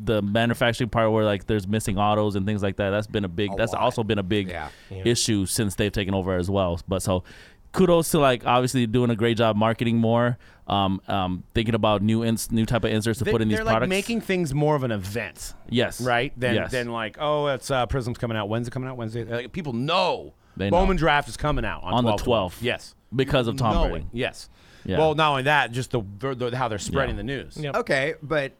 [0.02, 2.90] the manufacturing part where like there's missing autos and things like that.
[2.90, 3.52] That's been a big.
[3.52, 3.82] A that's lot.
[3.82, 4.68] also been a big Yeah.
[4.90, 6.80] issue since they've taken over as well.
[6.88, 7.24] But so,
[7.72, 10.38] kudos to like obviously doing a great job marketing more.
[10.66, 13.56] Um, um, thinking about new ins- new type of inserts to They, put in these
[13.56, 13.64] products.
[13.66, 13.90] they're like products.
[13.90, 16.32] making things more of an event, yes, right?
[16.38, 16.70] Than yes.
[16.70, 18.48] than like, oh, it's uh, Prizm's coming out.
[18.48, 18.96] When's it coming out?
[18.96, 19.24] Wednesday.
[19.24, 20.78] Like, people know They know.
[20.78, 22.58] Bowman Draft is coming out on, On the 12th.
[22.60, 24.04] Yes, because of Tom Brady.
[24.04, 24.10] it.
[24.12, 24.48] Yes.
[24.84, 24.98] Yeah.
[24.98, 27.22] Well, not only that, just the, the, the how they're spreading Yeah.
[27.22, 27.56] the news.
[27.56, 27.74] Yep.
[27.76, 28.52] Okay, but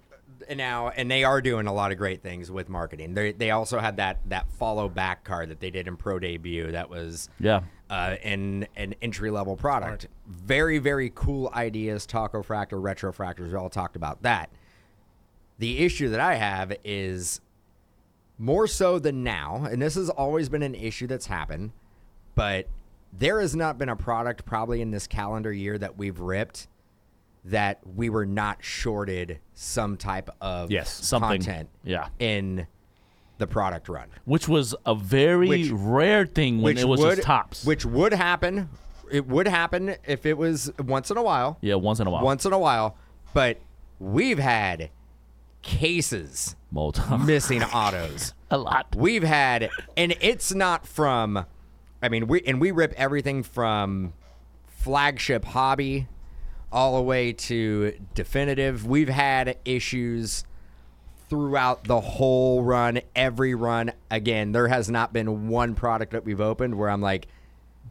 [0.57, 3.15] now and they are doing a lot of great things with marketing.
[3.15, 6.73] They they also had that that follow back card that they did in pro debut
[6.73, 7.61] that was Yeah.
[7.91, 10.07] Uh, in an entry level product.
[10.27, 12.07] Very very cool ideas.
[12.07, 13.51] Taco Fractor, Retro Fractors.
[13.51, 14.49] We all talked about that.
[15.59, 17.41] The issue that I have is
[18.39, 21.73] more so than now, and this has always been an issue that's happened,
[22.35, 22.67] but
[23.13, 26.69] there has not been a product probably in this calendar year that we've ripped
[27.45, 31.43] that we were not shorted some type of Yes, something.
[31.43, 32.09] content Yeah.
[32.19, 32.67] in
[33.41, 34.07] the product run.
[34.25, 37.65] Which was a very Which- rare thing when which it was would just tops.
[37.65, 38.69] which would happen.
[39.11, 41.59] It would happen if it was once in a while.
[41.61, 42.23] yeah, once in a while.
[42.23, 42.97] Once in a while,
[43.35, 43.59] but
[43.99, 44.91] we've had
[45.63, 48.35] cases Multi- missing autos.
[48.51, 48.95] a lot.
[48.97, 51.45] We've had, and it's not from.
[52.03, 54.13] I mean, we and we rip everything from
[54.69, 56.07] flagship hobby
[56.73, 58.87] all the way to definitive.
[58.87, 60.45] We've had issues
[61.31, 63.93] throughout the whole run, every run.
[64.11, 67.29] Again, there has not been one product that we've opened where I'm like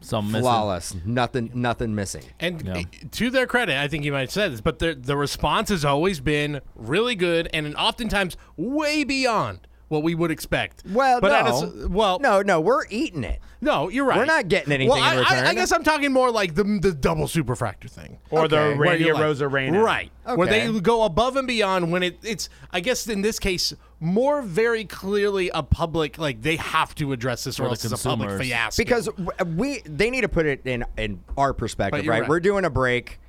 [0.01, 0.41] Some missing.
[0.43, 2.23] flawless, nothing, nothing missing.
[2.39, 2.83] And Yeah.
[3.11, 5.83] to their credit, I think you might have said this, but the the response has
[5.83, 10.83] always been really good and oftentimes way beyond what we would expect.
[10.89, 11.49] Well, but no, at a
[11.83, 13.41] s- well, no, no, we're eating it.
[13.59, 14.17] no, you're right.
[14.19, 16.63] We're not getting anything well, in I- I, I guess I'm talking more like the
[16.63, 18.19] the double superfractor thing.
[18.29, 18.49] Or Okay.
[18.49, 19.83] the Where Randy you're like- Arozarena.
[19.83, 20.11] Right.
[20.35, 24.43] Where they go above and beyond when it, it's, I guess in this case, more
[24.43, 28.07] very clearly a public, like they have to address this or the else it's a
[28.07, 28.79] public fiasco.
[28.83, 29.09] because
[29.55, 32.21] we they need to put it in in our perspective, right?
[32.21, 32.29] right.
[32.29, 33.19] We're doing a break.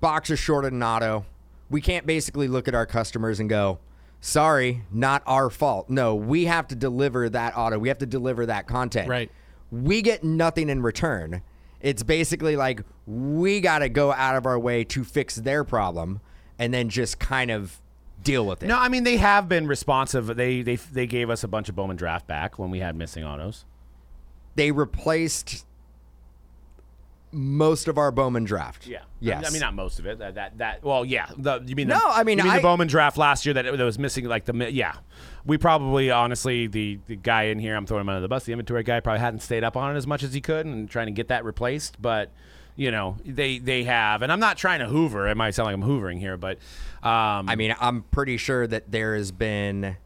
[0.00, 1.26] Box is shorted an auto.
[1.68, 3.78] We can't basically look at our customers and go,
[4.20, 7.78] "Sorry, not our fault." No, we have to deliver that auto.
[7.78, 9.08] We have to deliver that content.
[9.08, 9.30] Right.
[9.70, 11.42] We get nothing in return.
[11.80, 16.20] It's basically like we got to go out of our way to fix their problem
[16.58, 17.80] and then just kind of
[18.22, 18.66] deal with it.
[18.66, 20.26] No, I mean they have been responsive.
[20.36, 23.24] They they they gave us a bunch of Bowman draft back when we had missing
[23.24, 23.64] autos.
[24.56, 25.64] They replaced
[27.32, 28.86] most of our Bowman draft.
[28.86, 29.02] Yeah.
[29.20, 29.46] Yes.
[29.46, 30.18] I mean, not most of it.
[30.18, 31.26] That that, that well, yeah.
[31.36, 33.54] The, you mean the, No, I mean, you mean I- the Bowman draft last year
[33.54, 34.94] that, that was missing like the yeah.
[35.44, 38.44] We probably honestly the the guy in here I'm throwing him under the bus.
[38.44, 40.88] The inventory guy probably hadn't stayed up on it as much as he could and
[40.90, 42.00] trying to get that replaced.
[42.00, 42.30] But
[42.76, 44.22] you know they they have.
[44.22, 45.28] And I'm not trying to hoover.
[45.28, 46.58] It might sound like I'm hoovering here, but
[47.02, 49.96] um, I mean, I'm pretty sure that there has been.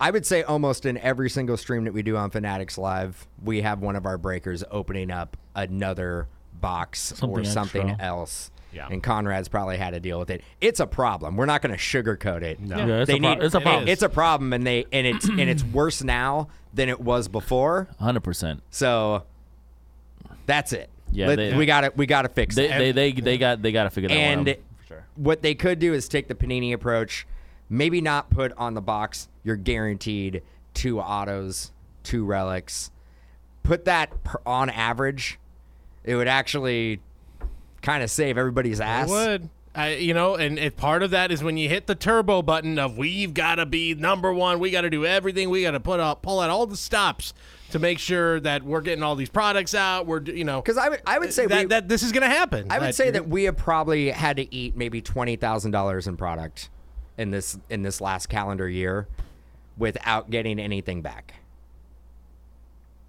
[0.00, 3.60] I would say almost in every single stream that we do on Fanatics Live, we
[3.62, 6.26] have one of our breakers opening up another
[6.60, 8.06] box Something or something extra.
[8.06, 8.50] else.
[8.72, 8.86] Yeah.
[8.90, 10.42] And Conrad's probably had to deal with it.
[10.60, 11.36] It's a problem.
[11.36, 12.60] We're not going to sugarcoat it.
[12.60, 12.76] No.
[12.78, 13.88] Yeah, it's they a pro- need, it's a it- problem.
[13.88, 17.88] It's a problem, and they and it's and it's worse now than it was before.
[17.98, 18.62] Hundred percent.
[18.70, 19.24] So
[20.46, 20.88] that's it.
[21.12, 22.78] Yeah, Let- they- we got to we got to fix They, it.
[22.78, 24.56] they they they got they got to figure that and one out.
[24.82, 25.04] For sure.
[25.16, 27.26] what they could do is take the panini approach
[27.68, 30.42] maybe not put on the box you're guaranteed
[30.74, 31.72] two autos
[32.02, 32.90] two relics
[33.62, 35.38] put that per, on average
[36.04, 37.00] it would actually
[37.82, 39.48] kind of save everybody's ass It would.
[39.72, 42.76] I, you know, and if part of that is when you hit the turbo button
[42.78, 45.80] of we've got to be number one, we got to do everything, we got to
[45.80, 47.32] put up, pull out all the stops
[47.70, 50.06] to make sure that we're getting all these products out.
[50.06, 52.28] We're, you know, because I would, I would say that, we, that this is going
[52.28, 52.66] to happen.
[52.68, 56.16] I would say that we have probably had to eat maybe twenty thousand dollars in
[56.16, 56.68] product
[57.16, 59.06] in this in this last calendar year
[59.80, 61.34] without getting anything back.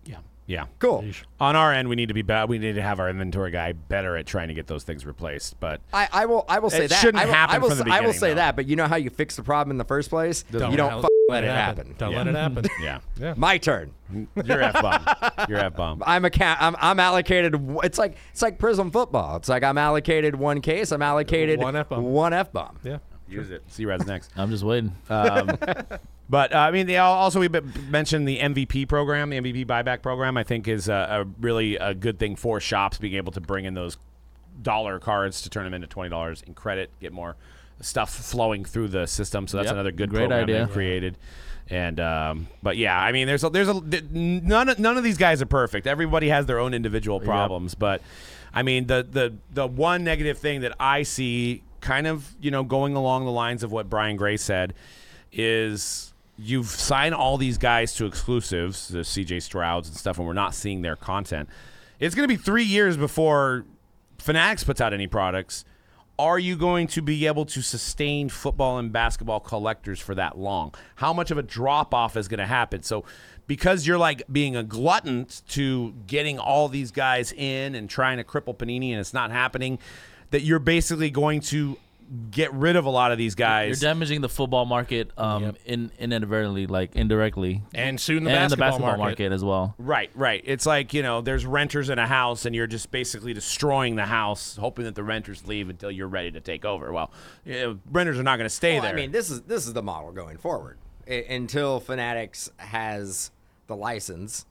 [0.05, 0.17] yeah,
[0.47, 0.65] yeah.
[0.79, 1.05] Cool.
[1.39, 2.49] On our end, we need to be bad.
[2.49, 5.59] We need to have our inventory guy better at trying to get those things replaced.
[5.59, 7.69] But I, I will I will say It that shouldn't I will, happen I will,
[7.69, 8.35] from the s- I will say though.
[8.35, 10.43] that, but you know how you fix the problem in the first place?
[10.43, 11.95] Don't you don't let f- let it happen.
[11.97, 12.17] Don't Yeah.
[12.17, 12.65] let it happen.
[13.19, 13.93] yeah, My turn.
[14.43, 15.05] you're f bomb.
[15.47, 16.03] You're f bomb.
[16.07, 17.55] I'm a ca- I'm, I'm allocated.
[17.83, 19.37] It's like it's like Prizm football.
[19.37, 20.91] It's like I'm allocated one case.
[20.91, 22.03] I'm allocated One F-bomb.
[22.03, 22.79] One f bomb.
[22.83, 22.97] yeah.
[23.29, 23.63] Use it.
[23.69, 24.29] C-Rad's next.
[24.35, 24.93] I'm just waiting.
[25.09, 25.57] Um,
[26.31, 27.49] But uh, I mean, they al- also we
[27.89, 30.37] mentioned the MVP program, the MVP buyback program.
[30.37, 33.65] I think is a, a really a good thing for shops being able to bring
[33.65, 33.97] in those
[34.61, 37.35] dollar cards to turn them into twenty dollars in credit, get more
[37.81, 39.45] stuff flowing through the system.
[39.45, 39.73] So that's Yep.
[39.73, 40.59] another good Great program idea.
[40.65, 41.17] they've created.
[41.69, 45.17] And um, but yeah, I mean, there's a, there's a none of, none of these
[45.17, 45.85] guys are perfect.
[45.85, 48.01] Everybody has their own individual problems, but
[48.53, 52.63] I mean, the the the one negative thing that I see, kind of you know,
[52.63, 54.73] going along the lines of what Brian Gray said,
[55.31, 56.10] is
[56.41, 60.55] you've signed all these guys to exclusives, the CJ Strouds and stuff, and we're not
[60.55, 61.47] seeing their content.
[61.99, 63.65] It's going to be three years before
[64.17, 65.65] Fanatics puts out any products.
[66.17, 70.73] Are you going to be able to sustain football and basketball collectors for that long?
[70.95, 72.83] How much of a drop off is going to happen?
[72.83, 73.05] So,
[73.47, 78.23] because you're like being a glutton to getting all these guys in and trying to
[78.23, 79.79] cripple Panini and it's not happening,
[80.29, 81.77] that you're basically going to
[82.29, 83.81] get rid of a lot of these guys.
[83.81, 88.49] You're damaging the football market um, in inadvertently, like indirectly, And soon the and basketball,
[88.49, 89.01] the basketball market.
[89.23, 89.31] market.
[89.31, 89.75] as well.
[89.77, 90.41] Right, right.
[90.45, 94.05] It's like, you know, there's renters in a house and you're just basically destroying the
[94.05, 96.91] house, hoping that the renters leave until you're ready to take over.
[96.91, 97.11] Well,
[97.45, 98.91] you know, renters are not going to stay Well, there.
[98.93, 100.77] I mean, this is this is the model going forward.
[101.07, 103.31] I- until Fanatics has
[103.67, 104.45] the license,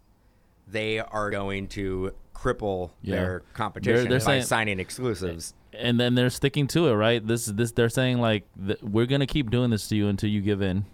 [0.66, 3.16] they are going to cripple Yeah.
[3.16, 5.54] their competition they're by saying- signing exclusives.
[5.72, 7.24] And then they're sticking to it, right?
[7.24, 10.30] This is this they're saying like th- we're gonna keep doing this to you until
[10.30, 10.84] you give in.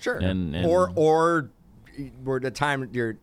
[0.00, 0.16] Sure.
[0.16, 1.50] And- and- or or
[2.24, 3.16] where the time you're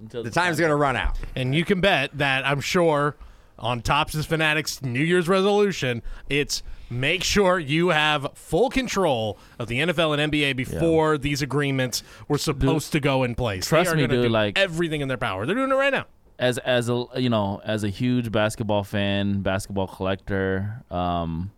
[0.00, 1.18] Until the time's going to run out.
[1.36, 3.16] And you can bet that I'm sure
[3.58, 6.00] on Topps' Fanatics New Year's resolution,
[6.30, 12.02] it's make sure you have full control of the NFL and NBA before these agreements
[12.28, 13.66] were supposed to go in place.
[13.66, 15.44] trust they are me, dude, do like- everything in their power.
[15.44, 16.06] They're doing it right now.
[16.40, 21.52] As as a you know as a huge basketball fan, basketball collector, um,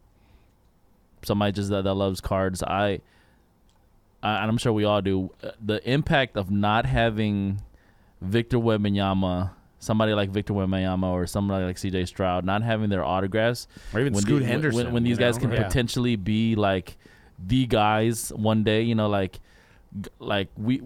[1.23, 2.63] somebody just that, that loves cards.
[2.63, 3.01] I,
[4.23, 5.31] I and I'm sure we all do.
[5.43, 7.63] uh, The impact of not having
[8.21, 12.07] Victor Wembanyama, somebody like Victor Wembanyama, or somebody like C.J.
[12.07, 15.37] Stroud, not having their autographs, Or even when Scoot the- Henderson, when, when these guys
[15.37, 15.43] know?
[15.43, 15.63] can Yeah.
[15.65, 16.97] potentially be like
[17.39, 18.83] the guys one day.
[18.83, 19.39] You know, like
[20.19, 20.83] like we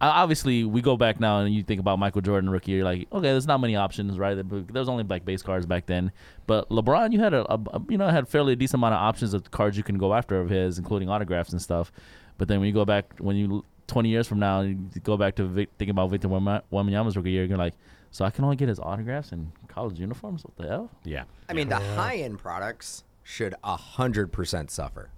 [0.00, 3.28] obviously we go back now and you think about Michael Jordan rookie you're like okay
[3.32, 4.34] there's not many options right?
[4.34, 6.12] There was only like base cards back then.
[6.46, 9.34] But LeBron you had a, a- a- you know had fairly decent amount of options
[9.34, 11.90] of cards you can go after of his including autographs and stuff.
[12.38, 15.34] But then when you go back when you 20 years from now you go back
[15.36, 17.74] to Vic, thinking about Victor Wembanyama- Wembanyama's rookie year you're like
[18.10, 20.42] so I can only get his autographs and college uniforms?
[20.44, 20.90] What the hell?
[21.04, 21.24] Yeah.
[21.48, 25.10] I mean, the high end products should hundred percent suffer.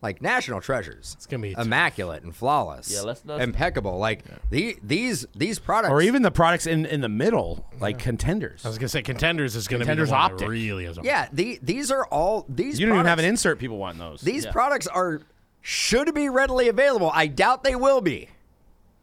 [0.00, 3.98] Like national treasures, it's gonna be immaculate and flawless, Yeah, let's- let's- impeccable.
[3.98, 8.64] Like the, these these products, Or even the products in, in the middle, like contenders.
[8.64, 10.48] I was gonna say contenders is gonna Contenders be the one Optic.
[10.48, 10.98] really is.
[11.02, 12.78] yeah, the, these are all these.
[12.78, 13.58] You don't even have an insert.
[13.58, 14.20] People want those.
[14.20, 14.52] These Yeah.
[14.52, 15.20] products are
[15.62, 17.10] should be readily available.
[17.12, 18.28] I doubt they will be.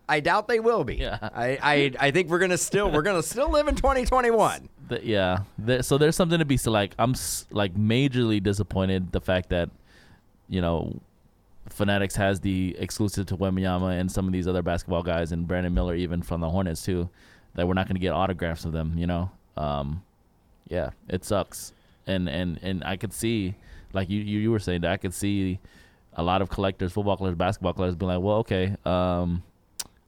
[0.07, 0.95] I doubt they will be.
[0.95, 1.17] Yeah.
[1.21, 4.69] I, I, I think we're gonna still we're gonna still live in 2021.
[4.87, 5.39] The- yeah.
[5.57, 9.49] There- so there's something to be so like I'm s- like majorly disappointed the fact
[9.49, 9.69] that
[10.49, 10.99] you know
[11.69, 15.73] Fanatics has the exclusive to Wembanyama and some of these other basketball guys and Brandon
[15.73, 17.09] Miller even from the Hornets too
[17.55, 18.97] that we're not going to get autographs of them.
[18.97, 19.31] You know.
[19.57, 20.03] Um,
[20.67, 21.73] yeah, it sucks.
[22.07, 23.55] And and and I could see,
[23.93, 25.59] like you you, you were saying, that I could see
[26.13, 29.43] a lot of collectors, football collectors, basketball collectors, being like, well, okay, um,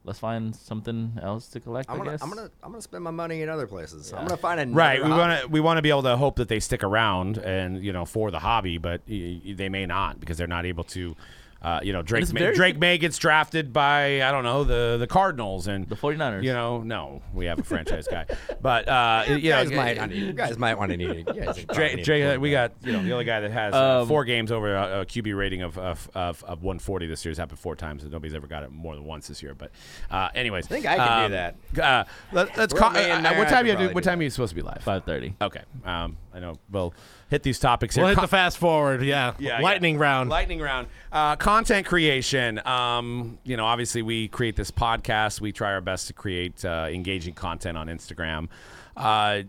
[0.07, 1.89] let's find something else to collect.
[1.89, 2.23] I'm I gonna, guess.
[2.23, 4.11] I'm gonna, I'm gonna spend my money in other places.
[4.13, 6.37] I'm gonna find a Right, we want to we want to be able to hope
[6.37, 9.85] that they stick around and you know for the hobby, but y- y- they may
[9.85, 11.15] not because they're not able to.
[11.61, 14.97] Uh, you know, Drake it's may, Drake Maye gets drafted by I don't know the
[14.99, 16.43] the Cardinals and the 49ers.
[16.43, 18.25] you know no we have a franchise guy,
[18.61, 21.17] but uh, you You know guys might, not you guys might want to need it.
[21.35, 23.39] You guys probably Dre, need Dre, a uh, we got you know the only guy
[23.39, 26.63] that has uh, Um, four games over a, a QB rating of, of, of, of
[26.63, 29.27] 140 this year has happened four times and nobody's ever got it more than once
[29.27, 29.55] this year.
[29.55, 29.71] But
[30.11, 31.55] uh, anyways, I think I can do that.
[31.83, 34.09] Uh, let, us call, me in uh, what time you have to, probably what do
[34.09, 34.81] time are you supposed to be live?
[34.83, 35.35] five thirty.
[35.41, 36.93] Okay, um, I know we'll
[37.29, 38.03] hit these topics here.
[38.03, 39.01] We'll hit Con- the fast forward.
[39.01, 39.33] Yeah.
[39.39, 40.01] yeah, Lightning yeah.
[40.01, 40.29] round.
[40.29, 40.87] Lightning round.
[41.11, 42.65] Uh, content creation.
[42.65, 45.41] Um, you know, obviously we create this podcast.
[45.41, 48.49] We try our best to create uh, engaging content on Instagram.
[48.95, 49.41] Uh,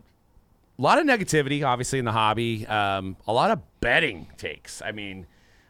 [0.78, 2.66] a lot of negativity, obviously, in the hobby.
[2.66, 4.80] Um, a lot of betting takes.
[4.80, 5.26] I mean,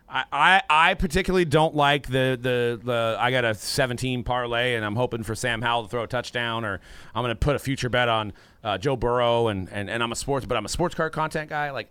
[0.09, 4.85] I, I, I particularly don't like the, the the I got a 17 parlay and
[4.85, 6.81] I'm hoping for Sam Howell to throw a touchdown or
[7.15, 8.33] I'm going to put a future bet on
[8.65, 11.51] uh, Joe Burrow and, and and I'm a sports but I'm a sports card content
[11.51, 11.91] guy like.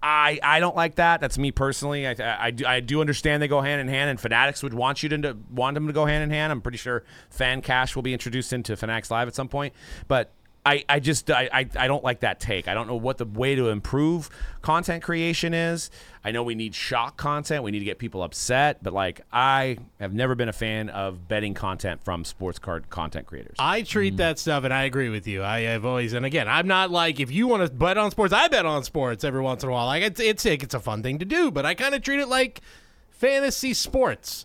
[0.00, 1.20] I, I don't like that.
[1.20, 2.06] That's me personally.
[2.06, 4.72] I, I, I do, I do understand they go hand in hand, and Fanatics would
[4.72, 6.52] want you to want them to go hand in hand.
[6.52, 9.74] I'm pretty sure Fan Cash will be introduced into Fanatics Live at some point,
[10.06, 10.30] but
[10.66, 12.68] I, I just I, I, I don't like that take.
[12.68, 14.28] I don't know what the way to improve
[14.60, 15.90] content creation is.
[16.22, 17.62] I know we need shock content.
[17.62, 21.26] We need to get people upset, but like I have never been a fan of
[21.26, 23.56] betting content from sports card content creators.
[23.58, 24.18] I treat mm.
[24.18, 25.42] that stuff, and I agree with you.
[25.42, 28.34] I have always, and again, I'm not like if you want to bet on sports,
[28.34, 29.86] I bet on sports every once in a while.
[29.86, 32.28] Like it's it's it's a fun thing to do, but I kind of treat it
[32.28, 32.60] like
[33.10, 34.44] fantasy sports.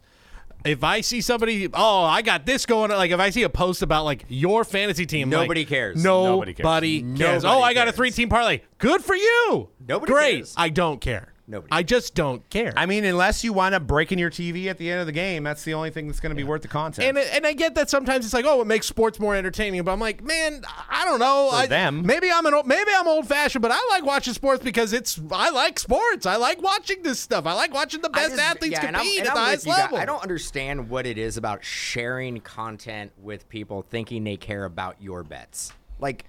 [0.66, 2.92] If I see somebody, oh, I got this going.
[2.92, 6.02] on Like if I see a post about like your fantasy team, like, Nobody cares.
[6.02, 7.18] Nobody, Nobody cares.
[7.18, 7.44] cares.
[7.44, 7.96] Nobody oh, I got a cares.
[7.98, 8.62] three-team parlay.
[8.78, 9.70] Good for you.
[9.88, 10.20] Nobody cares.
[10.22, 10.36] Great.
[10.36, 10.54] cares.
[10.58, 11.33] I don't care.
[11.46, 12.72] Nobody I just don't care.
[12.78, 15.44] I mean, unless you wind up breaking your TV at the end of the game,
[15.44, 17.06] that's the only thing that's going to be worth the content.
[17.06, 19.84] And and I get that sometimes it's like, oh, it makes sports more entertaining.
[19.84, 21.50] But I'm like, man, I don't know.
[21.52, 22.06] For I, them.
[22.06, 25.20] maybe I'm an old, maybe I'm old fashioned, but I like watching sports because it's
[25.34, 26.26] I like sports.
[26.26, 27.46] I like watching this stuff.
[27.46, 29.66] I like watching the best just- athletes yeah, compete and at the I'm with highest
[29.66, 29.80] you guys.
[29.82, 29.98] level.
[29.98, 34.96] I don't understand what it is about sharing content with people thinking they care about
[35.02, 35.74] your bets.
[36.00, 36.24] Like,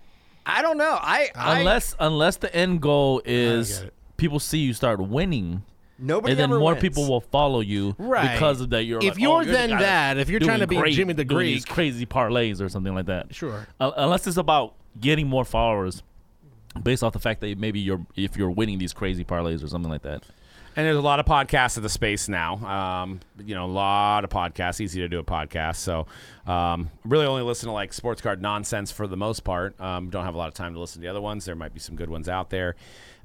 [0.45, 0.99] I don't know.
[1.01, 3.95] I, I Unless unless the end goal is get it.
[4.17, 5.63] People see you start winning.
[5.99, 6.81] Nobody and then more wins.
[6.83, 8.33] people will follow you Right.
[8.33, 8.83] because of that.
[8.85, 11.13] You're If like, you're oh, you're then that, if you're trying to be great, Jimmy
[11.13, 13.33] the doing these crazy parlays or something like that.
[13.35, 13.67] Sure.
[13.79, 16.03] Uh, unless it's about getting more followers,
[16.83, 19.91] based off the fact that maybe you're if you're winning these crazy parlays or something
[19.91, 20.25] like that.
[20.77, 22.57] And there's a lot of podcasts of the space now.
[22.57, 24.81] Um, you know, a lot of podcasts.
[24.81, 25.77] Easy to do a podcast.
[25.77, 26.09] So,
[26.49, 29.81] um, really only listen to like sports card nonsense for the most part.
[29.81, 31.45] Um, don't have a lot of time to listen to the other ones.
[31.45, 32.75] There might be some good ones out there.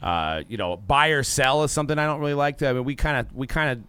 [0.01, 2.59] Uh, you know, buy or sell is something I don't really like.
[2.59, 3.83] To, I mean, we kind of we kind of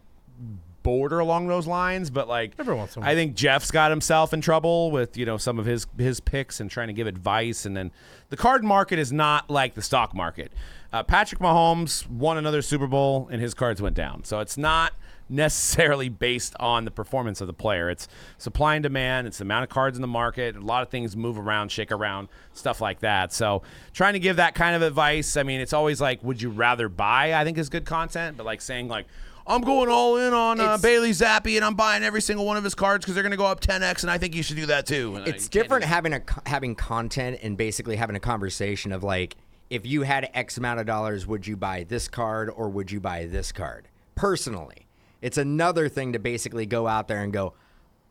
[0.82, 3.12] border along those lines, but like Every once in a while.
[3.12, 6.61] I think Jeff's got himself in trouble with you know some of his his picks
[6.61, 7.90] and trying to give advice, and then
[8.30, 10.52] the card market is not like the stock market.
[10.92, 14.92] Uh, Patrick Mahomes won another Super Bowl and his cards went down, so it's not
[15.31, 17.89] necessarily based on the performance of the player.
[17.89, 18.09] It's
[18.39, 19.26] supply and demand.
[19.26, 20.57] It's the amount of cards in the market.
[20.57, 23.33] A lot of things move around, shake around, stuff like that.
[23.33, 23.62] So
[23.93, 25.37] trying to give that kind of advice.
[25.37, 27.35] I mean, it's always like, would you rather buy?
[27.35, 29.07] I think is good content, but like saying like.
[29.47, 32.62] I'm going all in on uh, Bailey Zappe, and I'm buying every single one of
[32.62, 34.66] his cards because they're going to go up 10x, and I think you should do
[34.66, 35.16] that too.
[35.16, 39.37] And, It's different having a having content and basically having a conversation of like,
[39.68, 43.01] if you had X amount of dollars, would you buy this card or would you
[43.01, 43.89] buy this card?
[44.14, 44.87] Personally,
[45.22, 47.54] it's another thing to basically go out there and go,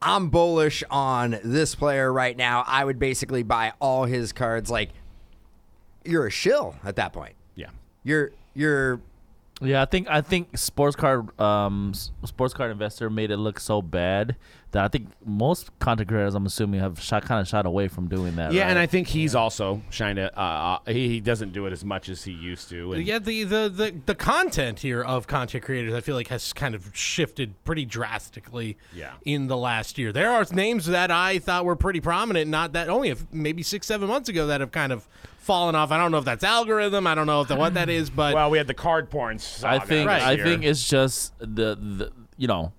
[0.02, 2.64] I'm bullish on this player right now.
[2.66, 4.70] I would basically buy all his cards.
[4.70, 4.92] Like,
[6.06, 7.36] you're a shill at that point.
[7.56, 7.70] Yeah.
[8.04, 9.02] You're you're
[9.62, 13.82] Yeah, I think I think sports card um sports card investor made it look so
[13.82, 14.38] bad
[14.72, 18.08] that I think most content creators I'm assuming have shot kind of shot away from
[18.08, 18.52] doing that.
[18.52, 18.70] Yeah, right?
[18.70, 20.38] and I think he's also trying to.
[20.40, 22.94] Uh, uh, he, he doesn't do it as much as he used to.
[22.94, 26.54] And Yeah, the, the, the, the content here of content creators, I feel like has
[26.54, 29.14] kind of shifted pretty drastically Yeah.
[29.26, 30.12] in the last year.
[30.12, 33.88] There are names that I thought were pretty prominent, not that only if maybe six,
[33.88, 35.08] seven months ago that have kind of
[35.40, 35.92] fallen off.
[35.92, 37.08] I don't know if that's algorithm.
[37.08, 39.40] I don't know if that, what that is, but well, we had the card porn.
[39.64, 42.72] I think this I think it's just the, the you know,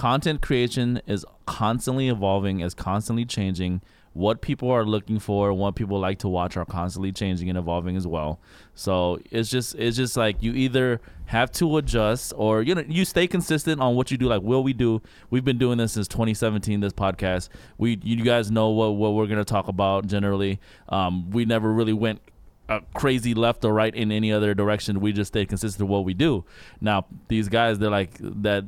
[0.00, 3.82] content creation is constantly evolving, is constantly changing.
[4.14, 7.98] What people are looking for, what people like to watch, are constantly changing and evolving
[7.98, 8.40] as well.
[8.74, 13.04] So it's just it's just like you either have to adjust or you know you
[13.04, 14.26] stay consistent on what you do.
[14.26, 16.80] Like will we do, we've been doing this since 2017.
[16.80, 20.60] This podcast, we you guys know what what we're gonna talk about generally.
[20.88, 22.22] Um, we never really went
[22.70, 25.00] a crazy left or right in any other direction.
[25.00, 26.46] We just stayed consistent with what we do.
[26.80, 28.64] Now these guys, they're like that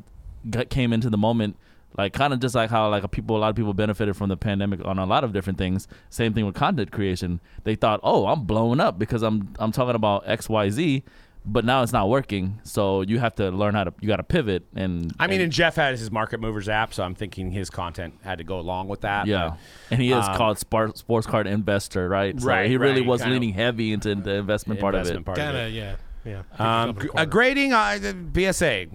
[0.51, 1.57] got, came into the moment.
[1.99, 4.31] Like kind of just like how like a people a lot of people benefited from
[4.31, 5.87] the pandemic on a lot of different things.
[6.09, 7.41] Same thing with content creation.
[7.65, 11.03] They thought, oh, I'm blowing up because I'm I'm talking about X Y Z,
[11.45, 12.61] but now it's not working.
[12.63, 15.43] So you have to learn how to you got to pivot and I mean, and-
[15.43, 18.59] and Jeff had his Market Movers app, so I'm thinking his content had to go
[18.59, 19.27] along with that.
[19.27, 19.57] Yeah,
[19.91, 22.41] and he is Um, called sport, sports card investor, right?
[22.41, 25.23] So Right, he really right, was kinda- leaning heavy into the investment part investment of
[25.25, 25.27] it.
[25.27, 25.67] part of Kind it.
[25.67, 26.39] of, yeah, yeah.
[26.85, 28.87] Um, Pick yourself in gr- a a grading, uh, the PSA.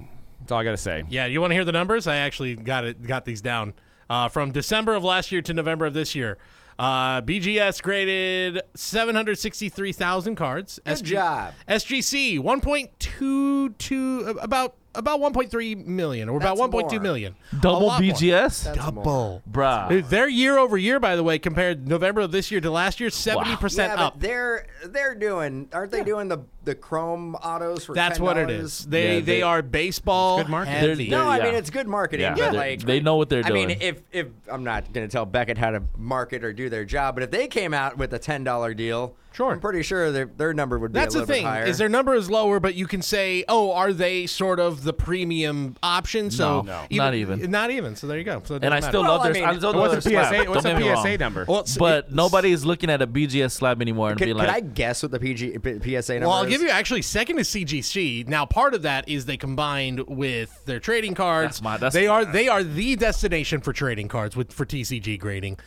[0.48, 1.04] That's all I got to say.
[1.10, 2.08] Yeah, you want to hear the numbers?
[2.08, 3.04] I actually got it.
[3.06, 3.74] Got these down
[4.10, 6.38] uh, from December of last year to November of this year.
[6.80, 10.80] Uh, BGS graded 763,000 cards.
[10.86, 11.54] Good job.
[11.68, 17.00] SGC 1.22 about about 1.3 million or about That's 1.2 more.
[17.02, 17.36] million.
[17.60, 18.12] Double lot more.
[18.14, 19.43] BGS, That's Double.
[19.52, 20.08] bruh.
[20.10, 23.10] Their year over year, by the way, compared November of this year to last year,
[23.10, 24.14] 70% Yeah, up.
[24.14, 28.49] but they're they're doing aren't they doing the the Chrome autos for That's what it
[28.49, 28.51] $10?
[28.59, 28.86] is.
[28.86, 30.82] They Yeah, they, they- are baseball good marketing.
[30.82, 32.26] They're- they're- No, I mean it's good marketing.
[32.26, 33.63] Yeah, but they- like they know what they're I doing.
[33.63, 36.70] I mean, if if I'm not going to tell Beckett how to market or do
[36.70, 39.51] their job, but if they came out with a ten dollar deal, Sure.
[39.51, 41.43] I'm pretty sure their their number would be That's a the little thing.
[41.43, 41.63] bit higher.
[41.65, 44.93] Is their number is lower, but you can say, "Oh, are they sort of the
[44.93, 46.86] premium option?" So No.
[46.89, 46.97] No.
[46.97, 47.51] Not even.
[47.51, 47.95] not even.
[47.95, 48.41] So there you go.
[48.45, 49.11] So and I doesn't still matter.
[49.11, 49.41] Well, love I their.
[49.41, 50.30] mean, I still What's love a their PSA?
[50.36, 50.49] slab.
[50.49, 51.45] What's Don't a get me PSA number?
[51.47, 54.49] Well, But nobody is looking at a BGS slab anymore and Could, be could like,
[54.49, 55.53] I guess what the PG,
[55.84, 56.53] PSA number Well, is?
[56.58, 58.28] Give you actually second is CGC.
[58.28, 61.55] Now, part of that is they combined with their trading cards.
[61.55, 65.18] That's my- that's- they are they are the destination for trading cards with for TCG
[65.18, 65.58] grading.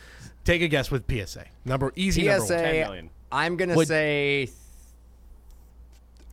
[0.43, 2.57] Take a guess with PSA number easy number PSA.
[2.57, 3.09] 10 million.
[3.31, 4.49] I'm gonna Would- say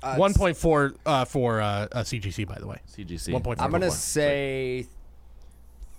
[0.02, 2.78] uh, one point four uh, for uh, uh, CGC by the way.
[2.96, 3.32] CGC.
[3.32, 3.64] One point four.
[3.66, 4.86] I'm gonna say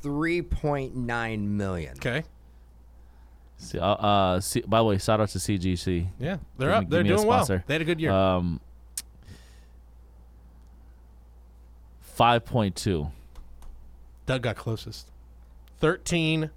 [0.01, 1.97] three point nine million.
[1.97, 2.23] Okay.
[3.61, 6.07] C- uh, uh, C- by the way, shout out to CGC.
[6.19, 6.83] Yeah, they're Give up.
[6.83, 7.37] me- They're a doing well.
[7.43, 7.63] sponsor.
[7.67, 8.11] They had a good year.
[8.11, 8.59] Um,
[12.01, 13.07] five point two.
[14.25, 15.07] Doug got closest.
[15.79, 16.49] Thirteen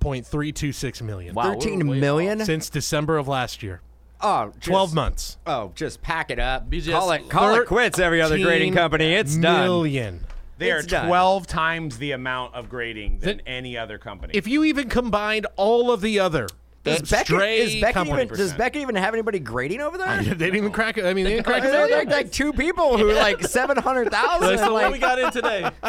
[0.00, 2.44] point three two six million Wow, we're Thirteen way million.
[2.44, 3.80] since December of last year.
[4.20, 5.36] Oh, just, Twelve months.
[5.46, 6.70] Oh, just pack it up.
[6.70, 7.28] BGS call it.
[7.28, 7.98] Call it quits.
[7.98, 9.12] Every other grading company.
[9.12, 9.64] It's done.
[9.64, 10.24] Million.
[10.58, 11.06] They are It's done.
[11.08, 14.32] 12 times the amount of grading than Then- any other company.
[14.34, 16.48] If you even combined all of the other
[16.82, 20.22] Does Beckett, stray is Beckett even, does Beckett even have anybody grading over there?
[20.22, 21.04] they didn't even crack it.
[21.04, 21.70] I mean, they didn't crack it.
[21.70, 24.48] They're like, like two people who like seven hundred thousand.
[24.48, 25.68] That's the like, we got in today?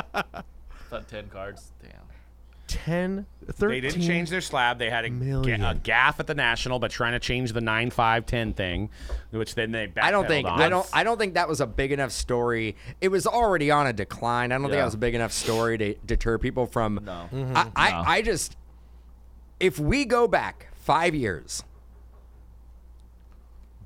[0.89, 1.71] Thought ten cards.
[1.81, 1.91] Damn.
[2.67, 3.25] 10, 13.
[3.57, 4.77] They didn't change their slab.
[4.77, 7.89] They had a, ga- a gaff at the national, but trying to change the 9
[7.89, 8.89] 5 10 thing,
[9.31, 10.61] which then they I don't think on.
[10.61, 12.75] I don't I don't think that was a big enough story.
[12.99, 14.51] It was already on a decline.
[14.51, 14.79] I don't think Yeah.
[14.79, 16.99] that was a big enough story to deter people from.
[17.03, 17.11] No.
[17.31, 17.57] I, mm-hmm.
[17.75, 18.03] I, No.
[18.05, 18.57] I just
[19.59, 21.63] if we go back five years,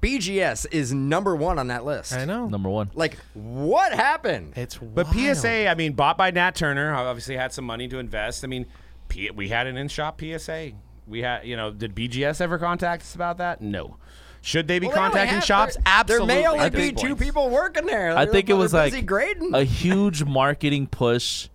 [0.02, 2.14] BGS is number one on that list.
[2.14, 2.48] I know.
[2.48, 2.90] Number one.
[2.96, 4.54] Like what happened?
[4.56, 5.38] It's But wild.
[5.38, 8.44] PSA, I mean, bought by Nat Turner, obviously had some money to invest.
[8.44, 8.66] I mean,
[9.12, 10.72] P- we had an in-shop PSA.
[11.08, 13.62] We had, you know, did BGS ever contact us about that?
[13.62, 13.98] No.
[14.42, 15.76] Should they be Well, they contacting have- shops?
[15.76, 16.28] there- Absolutely.
[16.28, 18.12] There may only at this be two people working there.
[18.18, 19.54] I They're- think it was like grading.
[19.54, 21.48] a huge marketing push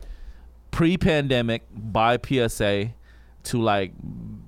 [0.71, 2.91] pre-pandemic by PSA
[3.45, 3.93] to like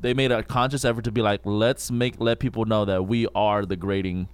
[0.01, 3.27] they made a conscious effort to be like let's make let people know that we
[3.35, 4.29] are the grading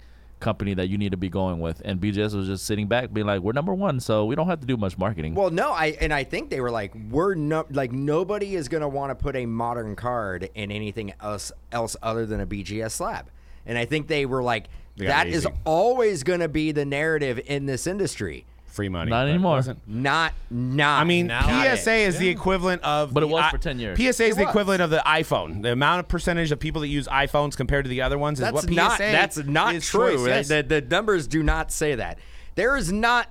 [0.45, 3.25] company that you need to be going with and BGS was just sitting back being
[3.27, 5.33] like we're number 1 so we don't have to do much marketing.
[5.33, 8.87] Well, no, I and I think they were like, we're no, like nobody is gonna
[8.87, 13.25] want to put a modern card in anything else else other than a BGS slab,
[13.65, 14.67] and I think they were like,
[14.97, 15.57] They got that is lazy.
[15.65, 18.45] always gonna be the narrative in this industry.
[18.75, 19.09] Free money.
[19.09, 19.55] Not but it anymore.
[19.55, 19.79] wasn't.
[19.87, 20.99] Not, not.
[21.01, 23.13] I mean, Now PSA is the equivalent of.
[23.13, 23.97] But it the was i- for 10 years.
[23.97, 24.49] PSA is It the was.
[24.49, 25.61] equivalent of the iPhone.
[25.63, 28.43] The amount of percentage of people that use iPhones compared to the other ones is
[28.43, 28.97] that's what PSA not.
[28.99, 30.17] That's not is true.
[30.17, 30.47] choice, yes.
[30.49, 32.19] The, the numbers do not say that.
[32.55, 33.29] There is not.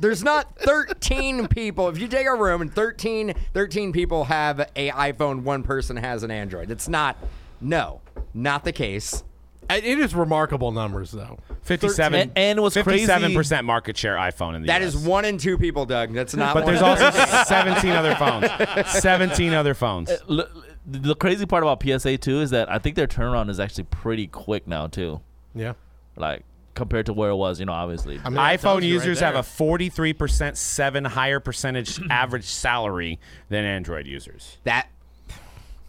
[0.00, 1.88] There's not 13 people.
[1.88, 6.22] If you take a room and 13, 13 people have a iPhone, one person has
[6.24, 6.70] an Android.
[6.70, 7.16] It's not.
[7.60, 8.00] No,
[8.34, 9.22] not the case.
[9.70, 11.38] Uh, it is remarkable numbers, though.
[11.62, 14.94] 57 And- and what's crazy- 57% market share iPhone in the That US.
[14.94, 16.12] is one in two people, Doug.
[16.12, 16.54] That's not.
[16.54, 17.44] But one there's in also 13.
[17.46, 18.90] 17 other phones.
[19.00, 20.10] 17 other phones.
[20.10, 20.48] Uh, l-
[20.86, 24.26] the crazy part about PSA too is that I think their turnaround is actually pretty
[24.26, 25.20] quick now too.
[25.54, 25.72] Yeah.
[26.16, 26.44] Like
[26.74, 28.20] compared to where it was, you know, obviously.
[28.22, 29.40] I mean, that iPhone tells you right users have there.
[29.40, 34.58] a 43% seven higher percentage average salary than Android users.
[34.64, 34.88] that.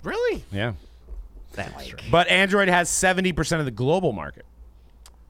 [0.03, 0.43] Really?
[0.51, 0.73] Yeah.
[1.55, 2.01] That like.
[2.11, 4.45] But Android has 70% of the global market.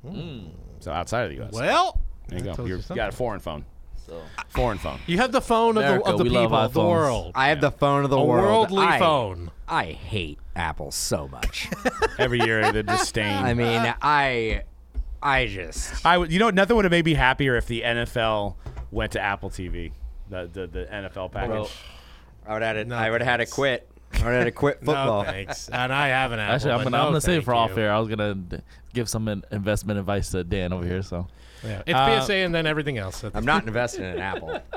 [0.07, 0.47] Hmm.
[0.80, 1.53] So outside of the US.
[1.53, 2.55] Well, there you go.
[2.65, 3.65] You're, you you got a foreign phone.
[4.05, 4.99] So Foreign phone.
[5.07, 7.32] you have the phone of the, America, of the we love people, the world.
[7.34, 8.69] I have the phone of the a world.
[8.71, 9.51] worldly I, phone.
[9.67, 11.69] I hate Apple so much.
[12.19, 13.43] Every year, the disdain.
[13.43, 14.61] I mean, I,
[15.23, 16.05] I just.
[16.05, 18.55] I would, you know, nothing would have made me happier if the NFL
[18.91, 19.91] went to Apple TV,
[20.30, 21.49] the the, the NFL package.
[21.49, 21.69] Well,
[22.45, 23.89] I would have had No, I would have had to quit.
[24.22, 25.24] I would had to quit football.
[25.24, 25.70] No thanks.
[25.70, 26.39] And I haven't.
[26.39, 26.55] Apple.
[26.55, 27.84] Actually, I'm gonna, no I'm gonna save it for off you.
[27.84, 27.91] air.
[27.93, 28.57] I was gonna d-
[28.93, 31.01] give some in- investment advice to Dan over here.
[31.01, 31.28] So
[31.63, 31.82] Yeah.
[31.86, 33.22] It's Uh, PSA and then everything else.
[33.22, 34.59] That's- I'm not investing in Apple.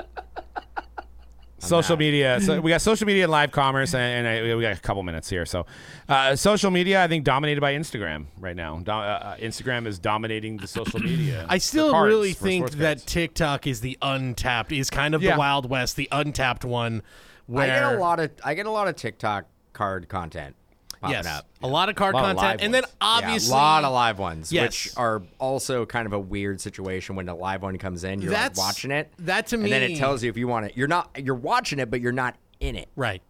[1.59, 1.99] social not.
[1.99, 2.39] media.
[2.41, 5.03] So we got social media and live commerce, and, and I, we got a couple
[5.03, 5.45] minutes here.
[5.45, 5.65] So,
[6.07, 8.79] uh, social media, I think, dominated by Instagram right now.
[8.79, 11.45] Do, uh, uh, Instagram is dominating the social media.
[11.49, 13.05] I for still cards, really for think sports that cards.
[13.05, 15.33] TikTok is the untapped, is kind of Yeah.
[15.33, 17.01] the Wild West, the untapped one.
[17.49, 20.55] Where I get a lot of I get a lot of TikTok card content
[20.99, 21.47] popping yes, up.
[21.63, 24.19] a lot of card lot content, live and then obviously yeah, a lot of live
[24.19, 24.63] ones, Yes.
[24.63, 28.21] which are also kind of a weird situation when the live one comes in.
[28.21, 29.11] You're like, watching it.
[29.19, 30.73] that to me, and then it tells you if you want it.
[30.75, 31.09] You're not.
[31.17, 32.89] You're watching it, but you're not in it.
[32.95, 33.21] right.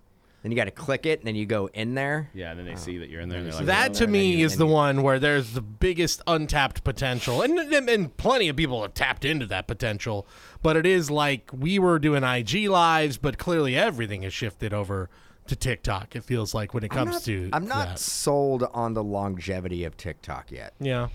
[0.41, 2.30] Then you got to click it, and then you go in there.
[2.34, 2.78] Yeah, and then they oh.
[2.78, 3.39] see that you're in there.
[3.39, 6.86] And they're like, that to me is the you- one where there's the biggest untapped
[6.86, 10.26] potential, and, and and plenty of people have tapped into that potential.
[10.62, 15.10] But it is like we were doing IG lives, but clearly everything has shifted over
[15.47, 16.16] to TikTok.
[16.16, 17.99] It feels like when it comes I'm not, to I'm not that.
[17.99, 20.74] sold on the longevity of TikTok yet.
[20.80, 21.10] Yeah.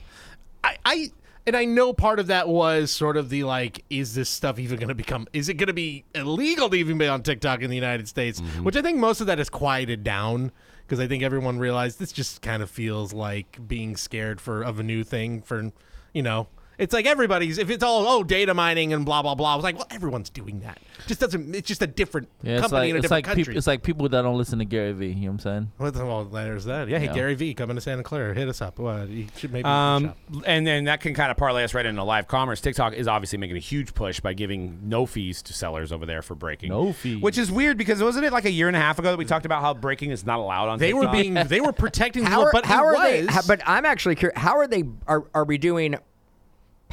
[0.62, 1.10] I, I
[1.46, 4.78] and I know part of that was sort of the like, is this stuff even
[4.78, 5.26] going to become?
[5.32, 8.40] Is it going to be illegal to even be on TikTok in the United States?
[8.40, 8.64] Mm-hmm.
[8.64, 10.52] Which I think most of that is quieted down
[10.86, 14.80] because I think everyone realized this just kind of feels like being scared for of
[14.80, 15.70] a new thing for,
[16.12, 16.48] you know.
[16.78, 19.52] It's like everybody's if it's all oh data mining and blah blah blah.
[19.52, 20.78] I was like, well, everyone's doing that.
[21.06, 21.54] Just doesn't.
[21.54, 23.44] It's just a different yeah, it's company like in a it's different like country.
[23.44, 25.08] peop- it's like people that don't listen to Gary Vee.
[25.08, 25.72] You know what I'm saying?
[25.78, 26.88] well, well, there's that.
[26.88, 27.14] Yeah, hey, Yeah.
[27.14, 28.78] Gary Vee coming to Santa Clara, hit us up.
[28.78, 30.42] Well, you should maybe Um, shop.
[30.46, 32.60] and then that can kind of parlay us right into live commerce.
[32.60, 36.22] TikTok is obviously making a huge push by giving no fees to sellers over there
[36.22, 36.70] for breaking.
[36.70, 37.20] No fees.
[37.22, 39.24] Which is weird because wasn't it like a year and a half ago that we
[39.26, 41.12] talked about how breaking is not allowed on They were TikTok?
[41.12, 43.26] being they were protecting How people, are, but how it are they?
[43.26, 44.38] how- but I'm actually curious.
[44.38, 44.84] How are they?
[45.06, 45.96] Are, are we doing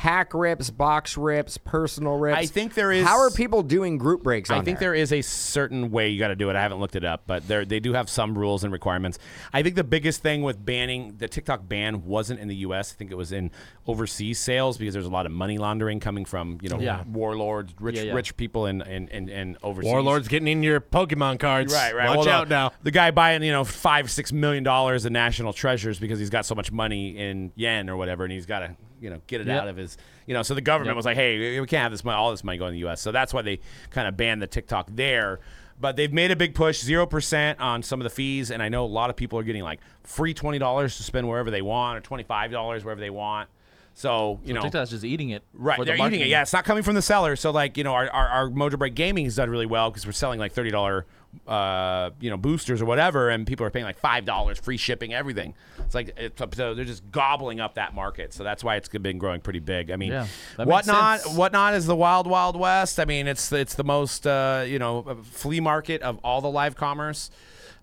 [0.02, 2.36] pack rips, box rips, personal rips?
[2.36, 4.49] I think there is- How are people doing group breaks?
[4.49, 6.56] On I think there is a certain way you got to do it.
[6.56, 9.20] I haven't looked it up, but there they do have some rules and requirements.
[9.54, 12.91] I think the biggest thing with banning the TikTok ban wasn't in the U.S.
[12.91, 13.52] I think it was in
[13.86, 17.04] overseas sales because there's a lot of money laundering coming from you know Yeah.
[17.08, 18.14] warlords, rich Yeah, yeah.
[18.14, 19.91] rich people in in, in, in overseas.
[19.91, 21.72] Warlords getting in your Pokemon cards.
[21.72, 22.08] Right, right.
[22.10, 22.72] Watch Well, the- out now.
[22.82, 26.47] The guy buying, you know, five, six million dollars in national treasures because he's got
[26.47, 29.47] so much money in yen or whatever, and he's got to, you know, get it
[29.47, 29.62] Yep.
[29.64, 29.97] out of his,
[30.28, 30.43] you know.
[30.43, 30.95] So the government Yep.
[30.95, 33.02] was like, "Hey, we can't have this money, all this money going to the U.S."
[33.02, 35.39] So that's why they kind of banned the TikTok there.
[35.80, 38.70] But they've made a big push, zero percent on some of the fees, and I
[38.70, 41.64] know a lot of people are getting like free twenty dollars to spend wherever they
[41.64, 43.49] want, or twenty five dollars wherever they want.
[43.93, 45.43] So you know, TikTok's just eating it.
[45.54, 46.28] Right, they're eating it.
[46.28, 47.36] Yeah, it's not coming from the seller.
[47.36, 50.06] So like you know, our our, our Mojo Break Gaming has done really well because
[50.06, 51.06] we're selling like thirty dollar,
[51.48, 55.14] uh, you know, boosters or whatever, and people are paying like five dollars, free shipping,
[55.14, 55.54] everything.
[55.80, 58.34] It's like it's, so they're just gobbling up that market.
[58.34, 59.92] So that's why it's been growing pretty big.
[59.92, 60.28] I mean, Yeah,
[60.58, 63.00] whatnot whatnot is the wild wild west.
[63.00, 66.76] I mean, it's it's the most uh, you know flea market of all the live
[66.76, 67.32] commerce.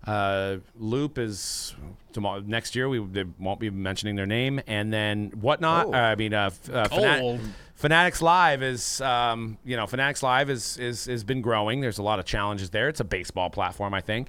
[0.07, 1.75] Uh, Loupe is
[2.13, 2.87] tomorrow next year.
[2.87, 5.87] We they won't be mentioning their name, and then whatnot.
[5.87, 5.93] Oh.
[5.93, 7.39] Uh, I mean, uh, f- uh, Fanat- Cold.
[7.79, 11.79] Fanatics Live is, um, you know, Fanatics Live is is has been growing.
[11.79, 12.89] There's a lot of challenges there.
[12.89, 14.27] It's a baseball platform, I think,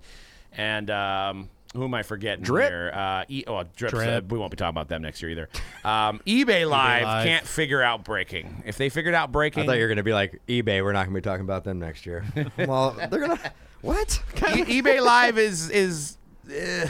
[0.53, 0.89] and.
[0.91, 2.69] Um, who am I forgetting Drip?
[2.69, 2.91] here?
[2.93, 3.93] Uh, e- oh, Drip.
[3.93, 4.25] Drip.
[4.25, 5.49] uh, we won't be talking about them next year either.
[5.85, 7.25] Um, eBay Live Live.
[7.25, 8.65] can't figure out breaking.
[8.67, 10.83] If they figured out breaking, I thought you were going to be like eBay.
[10.83, 12.25] We're not going to be talking about them next year.
[12.59, 14.21] well, they're going to what?
[14.37, 16.89] E- eBay Live is is uh,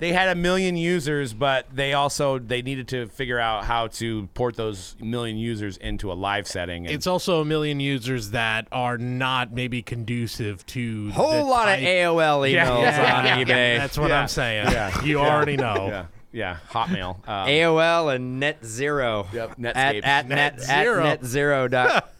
[0.00, 4.26] they had a million users, but they also they needed to figure out how to
[4.34, 6.86] port those million users into a live setting.
[6.86, 11.78] And It's also a million users that are not maybe conducive to Whole lot type-
[11.78, 13.16] of AOL emails Yeah.
[13.18, 13.78] on eBay.
[13.78, 14.20] That's what Yeah.
[14.22, 14.70] I'm saying.
[14.72, 15.00] Yeah.
[15.04, 15.28] You Yeah.
[15.28, 15.86] already know.
[15.88, 17.28] yeah, yeah, Hotmail.
[17.28, 19.26] Um, AOL and Net Zero.
[19.32, 20.04] Yep, At, Netscape.
[20.06, 22.10] at net, Net at net zero dot.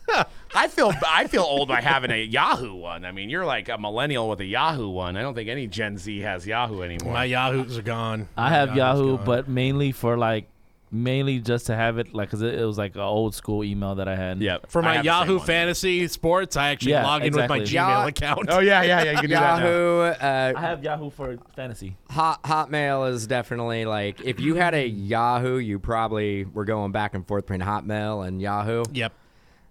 [0.54, 3.04] I feel I feel old by having a Yahoo one.
[3.04, 5.16] I mean, you're like a millennial with a Yahoo one.
[5.16, 7.12] I don't think any Gen Z has Yahoo anymore.
[7.12, 8.28] My Yahoos are gone.
[8.36, 9.26] I My have Yahoo's Yahoo, gone.
[9.26, 10.48] but mainly for like,
[10.90, 13.94] mainly just to have it, like, cause it, it was like an old school email
[13.94, 14.40] that I had.
[14.42, 14.68] Yep.
[14.70, 15.46] for my have the Yahoo one.
[15.46, 17.60] Fantasy Sports, I actually Yeah, log in exactly.
[17.60, 18.46] with my Gmail Ya- account.
[18.50, 19.10] Oh yeah, yeah, yeah.
[19.12, 19.64] You can do that now.
[19.66, 21.96] Yahoo, uh, I have Yahoo for fantasy.
[22.10, 27.14] Hot Hotmail is definitely like if you had a Yahoo, you probably were going back
[27.14, 28.82] and forth between Hotmail and Yahoo.
[28.92, 29.12] Yep.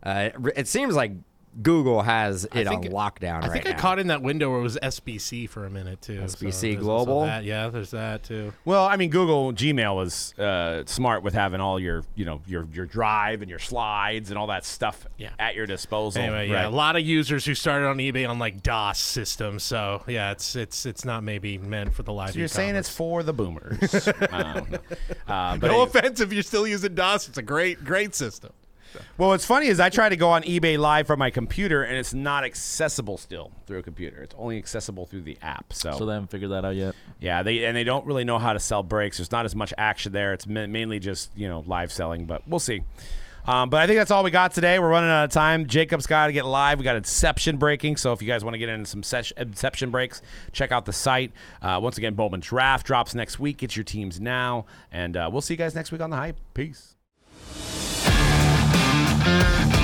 [0.04, 1.12] Uh, it, it seems like
[1.64, 2.92] Google has it think- on lockdown
[3.44, 3.72] I right think now.
[3.72, 6.18] I think I caught in that window where it was SBC for a minute too.
[6.28, 7.26] so SBC there's also Global?
[7.26, 7.44] that.
[7.44, 8.54] Yeah, there's that too.
[8.66, 12.68] Well, I mean, Google Gmail was uh, smart with having all your, you know, your
[12.72, 15.32] your drive and your slides and all that stuff Yeah.
[15.40, 16.22] at your disposal.
[16.22, 16.66] Anyway, yeah, Right.
[16.66, 19.64] a lot of users who started on eBay on like DOS systems.
[19.64, 22.34] So yeah, it's it's it's not maybe meant for the live.
[22.34, 24.08] So you're saying it's for the boomers.
[24.32, 24.76] I don't.
[25.28, 25.84] Uh, but no anyway.
[25.84, 27.28] offense if you're still using DOS.
[27.28, 28.52] It's a great great system.
[29.18, 31.98] Well, what's funny is I try to go on eBay Live from my computer, and
[31.98, 34.22] it's not accessible still through a computer.
[34.24, 35.74] It's only accessible through the app.
[35.74, 36.96] So, So they haven't figured that out yet.
[37.20, 39.18] yeah, they and they don't really know how to sell breaks.
[39.18, 40.34] There's not as much action there.
[40.34, 42.82] It's ma- mainly just you know live selling, but we'll see.
[43.48, 44.78] Um, but I think that's all we got today.
[44.78, 45.66] We're running out of time.
[45.66, 46.78] Jacob's got to get live.
[46.78, 47.98] We got Inception breaking.
[47.98, 50.22] So if you guys want to get into some sesh- Inception breaks,
[50.52, 51.32] check out the site.
[51.62, 53.58] Uh, once again, Bowman Draft drops next week.
[53.58, 56.38] Get your teams now, and uh, we'll see you guys next week on the hype.
[56.54, 56.96] Peace.
[59.40, 59.79] Thank you.